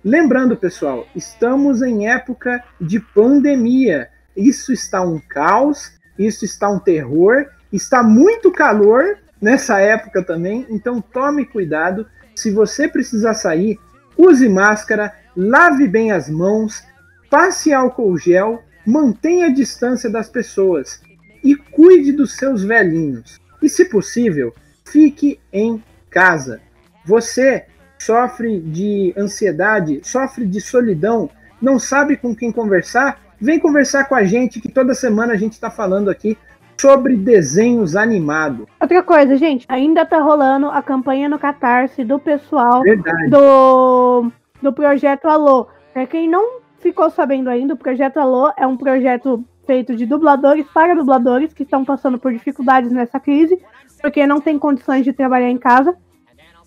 Lembrando, 0.05 0.55
pessoal, 0.57 1.07
estamos 1.17 1.81
em 1.81 2.11
época 2.11 2.63
de 2.79 3.01
pandemia. 3.01 4.11
Isso 4.37 4.71
está 4.73 5.01
um 5.01 5.19
caos, 5.19 5.93
isso 6.19 6.45
está 6.45 6.69
um 6.69 6.79
terror, 6.79 7.47
está 7.73 8.03
muito 8.03 8.53
calor 8.53 9.17
nessa 9.41 9.81
época 9.81 10.23
também, 10.23 10.67
então 10.71 11.01
tome 11.01 11.45
cuidado. 11.45 12.07
Se 12.35 12.51
você 12.51 12.89
precisar 12.89 13.35
sair, 13.35 13.79
use 14.17 14.49
máscara, 14.49 15.13
lave 15.37 15.87
bem 15.87 16.13
as 16.13 16.29
mãos, 16.29 16.83
passe 17.31 17.73
álcool 17.73 18.17
gel, 18.19 18.63
mantenha 18.87 19.47
a 19.47 19.53
distância 19.53 20.09
das 20.09 20.29
pessoas 20.29 21.01
e 21.43 21.57
cuide 21.57 22.13
dos 22.13 22.37
seus 22.37 22.63
velhinhos. 22.63 23.41
E, 23.63 23.69
se 23.69 23.85
possível, 23.87 24.55
fique 24.85 25.41
em 25.53 25.83
casa. 26.11 26.61
Você 27.05 27.67
sofre 27.99 28.61
de 28.61 29.15
ansiedade, 29.17 30.01
sofre 30.05 30.47
de 30.47 30.61
solidão, 30.61 31.31
não 31.61 31.79
sabe 31.79 32.17
com 32.17 32.35
quem 32.35 32.53
conversar? 32.53 33.21
Vem 33.41 33.59
conversar 33.59 34.05
com 34.05 34.15
a 34.15 34.25
gente, 34.25 34.61
que 34.61 34.71
toda 34.71 34.95
semana 34.95 35.33
a 35.33 35.37
gente 35.37 35.53
está 35.53 35.71
falando 35.71 36.11
aqui 36.11 36.37
sobre 36.81 37.17
desenhos 37.17 37.97
animados. 37.97 38.67
Outra 38.81 39.03
coisa, 39.03 39.37
gente, 39.37 39.65
ainda 39.69 40.05
tá 40.05 40.21
rolando 40.21 40.69
a 40.69 40.83
campanha 40.83 41.29
no 41.29 41.39
Catarse 41.39 42.05
do 42.05 42.19
pessoal 42.19 42.83
Verdade. 42.83 43.31
do, 43.31 44.31
do 44.63 44.73
projeto 44.73 45.27
Alô. 45.27 45.67
Pra 45.93 46.07
quem 46.07 46.29
não 46.29 46.61
ficou 46.79 47.11
sabendo 47.11 47.49
ainda, 47.49 47.75
o 47.75 47.79
projeto 47.79 48.19
Alô 48.19 48.53
é 48.57 48.67
um 48.67 48.77
projeto 48.77 49.45
feito 49.67 49.97
de 49.97 50.07
dubladores 50.07 50.67
para 50.73 50.95
dubladores 50.95 51.53
que 51.53 51.65
estão 51.65 51.85
passando 51.85 52.19
por 52.19 52.33
dificuldades 52.33 52.93
nessa 52.93 53.19
crise, 53.19 53.61
porque 54.01 54.27
não 54.27 54.41
tem 54.41 54.59
condições 54.59 55.05
de 55.05 55.13
trabalhar 55.13 55.51
em 55.51 55.59
casa 55.59 55.97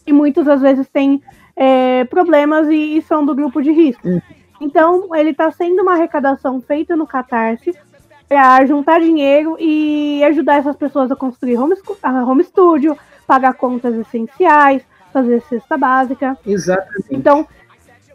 e 0.05 0.11
muitos 0.11 0.47
às 0.47 0.61
vezes 0.61 0.87
têm 0.89 1.21
é, 1.55 2.03
problemas 2.05 2.67
e, 2.67 2.97
e, 2.97 3.01
são 3.01 3.25
do 3.25 3.35
grupo 3.35 3.61
de 3.61 3.71
risco. 3.71 4.07
Uhum. 4.07 4.21
Então, 4.61 5.15
ele 5.15 5.29
está 5.29 5.49
sendo 5.51 5.81
uma 5.81 5.93
arrecadação 5.93 6.59
feita 6.59 6.95
no 6.95 7.07
Catarse 7.07 7.73
para 8.29 8.63
juntar 8.67 9.01
dinheiro 9.01 9.57
e 9.59 10.23
ajudar 10.25 10.57
essas 10.57 10.75
pessoas 10.75 11.11
a 11.11 11.15
construir 11.15 11.57
home, 11.57 11.75
home 12.03 12.43
studio, 12.43 12.95
pagar 13.25 13.55
contas 13.55 13.95
essenciais, 13.95 14.83
fazer 15.11 15.41
cesta 15.49 15.75
básica. 15.75 16.37
Exatamente. 16.45 17.07
Então, 17.09 17.47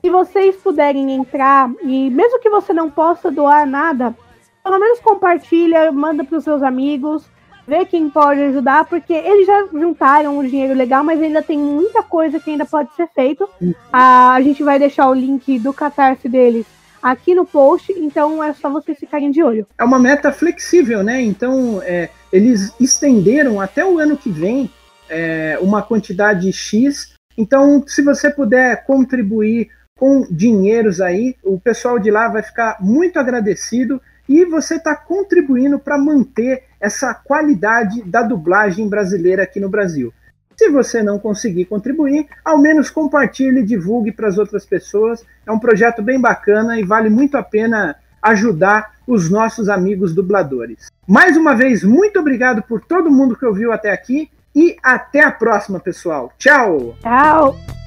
se 0.01 0.09
vocês 0.09 0.55
puderem 0.57 1.11
entrar, 1.13 1.69
e 1.83 2.09
mesmo 2.11 2.39
que 2.39 2.49
você 2.49 2.73
não 2.73 2.89
possa 2.89 3.29
doar 3.29 3.67
nada, 3.67 4.15
pelo 4.63 4.79
menos 4.79 5.01
compartilha, 5.01 5.91
manda 5.91 6.23
para 6.23 6.39
os 6.39 6.45
seus 6.45 6.63
amigos, 6.63 7.29
vê 7.67 7.85
quem 7.85 8.09
pode 8.09 8.41
ajudar, 8.41 8.85
porque 8.85 9.13
eles 9.13 9.47
já 9.49 9.67
juntaram 9.73 10.39
um 10.39 10.47
dinheiro 10.47 10.75
legal, 10.75 11.03
mas 11.03 11.21
ainda 11.21 11.43
tem 11.43 11.59
muita 11.59 12.05
coisa 12.05 12.39
que 12.39 12.51
ainda 12.51 12.65
pode 12.65 12.95
ser 12.95 13.09
feito. 13.09 13.49
Uhum. 13.61 13.75
A, 13.93 14.35
a 14.35 14.43
gente 14.43 14.63
vai 14.63 14.79
deixar 14.79 15.09
o 15.09 15.15
link 15.15 15.59
do 15.59 15.73
catarse 15.73 16.29
deles 16.29 16.67
aqui 17.05 17.35
no 17.35 17.45
post, 17.45 17.93
então 17.93 18.43
é 18.43 18.55
só 18.55 18.71
vocês 18.71 18.99
ficarem 18.99 19.31
de 19.31 19.43
olho. 19.43 19.67
É 19.79 19.85
uma 19.85 19.99
meta 19.99 20.33
flexível, 20.33 21.03
né? 21.03 21.21
Então, 21.21 21.83
é, 21.83 22.09
eles 22.33 22.73
estenderam 22.81 23.61
até 23.61 23.85
o 23.85 23.99
ano 23.99 24.17
que 24.17 24.31
vem 24.31 24.71
é, 25.11 25.59
uma 25.61 25.83
quantidade 25.83 26.51
X. 26.51 27.13
Então, 27.37 27.85
se 27.87 28.01
você 28.01 28.31
puder 28.31 28.87
contribuir 28.87 29.69
com 29.99 30.27
dinheiros 30.31 31.03
aí, 31.03 31.37
o 31.43 31.61
pessoal 31.61 31.99
de 31.99 32.11
lá 32.11 32.29
vai 32.29 32.43
ficar 32.43 32.79
muito 32.81 33.19
agradecido 33.19 34.01
e 34.27 34.47
você 34.47 34.77
está 34.77 34.97
contribuindo 34.97 35.79
para 35.79 35.99
manter 35.99 36.65
essa 36.81 37.13
qualidade 37.13 38.03
da 38.03 38.23
dublagem 38.23 38.89
brasileira 38.89 39.43
aqui 39.43 39.61
no 39.61 39.69
Brasil. 39.69 40.11
Se 40.57 40.71
você 40.71 41.03
não 41.03 41.19
conseguir 41.19 41.65
contribuir, 41.67 42.27
ao 42.45 42.59
menos 42.59 42.91
compartilhe 42.91 43.61
e 43.61 43.65
divulgue 43.65 44.13
para 44.13 44.29
as 44.29 44.39
outras 44.39 44.65
pessoas. 44.65 45.25
É 45.47 45.53
um 45.53 45.59
projeto 45.59 46.03
bem 46.03 46.21
bacana 46.21 46.79
e 46.79 46.85
vale 46.85 47.09
muito 47.09 47.37
a 47.37 47.43
pena 47.43 47.97
ajudar 48.23 48.95
os 49.07 49.29
nossos 49.31 49.69
amigos 49.69 50.15
dubladores. 50.15 50.89
Mais 51.07 51.37
uma 51.37 51.55
vez, 51.55 51.85
muito 51.85 52.19
obrigado 52.19 52.63
por 52.63 52.81
todo 52.81 53.11
mundo 53.11 53.37
que 53.37 53.45
ouviu 53.45 53.73
até 53.73 53.93
aqui 53.93 54.31
e 54.55 54.77
até 54.83 55.23
a 55.23 55.31
próxima, 55.31 55.79
pessoal. 55.81 56.33
Tchau! 56.39 56.97
Tchau! 57.03 57.84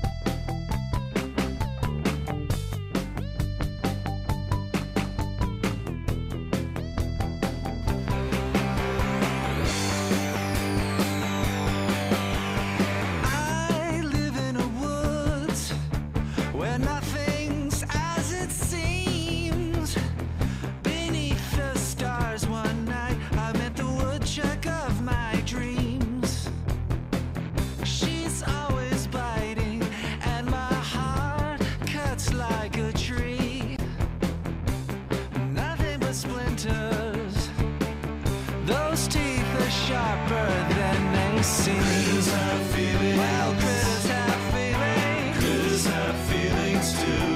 Those 38.68 39.07
teeth 39.07 39.55
are 39.61 39.70
sharper 39.70 40.47
than 40.76 41.13
they 41.13 41.41
seem. 41.41 41.82
Critters 41.82 42.28
have 42.34 42.61
feelings. 42.76 43.18
Well, 43.18 43.53
critters 43.53 44.07
have 44.07 44.41
feelings. 44.53 45.38
Critters 45.38 45.86
have 45.86 46.15
feelings 46.32 46.91
too. 46.99 47.30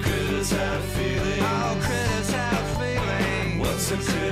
Critters 0.00 0.50
have 0.52 0.84
feelings. 0.84 1.42
All 1.42 1.74
critters 1.86 2.30
have 2.30 2.78
feelings. 2.78 3.60
What's 3.60 3.90
a 3.90 3.96
critter? 3.96 4.23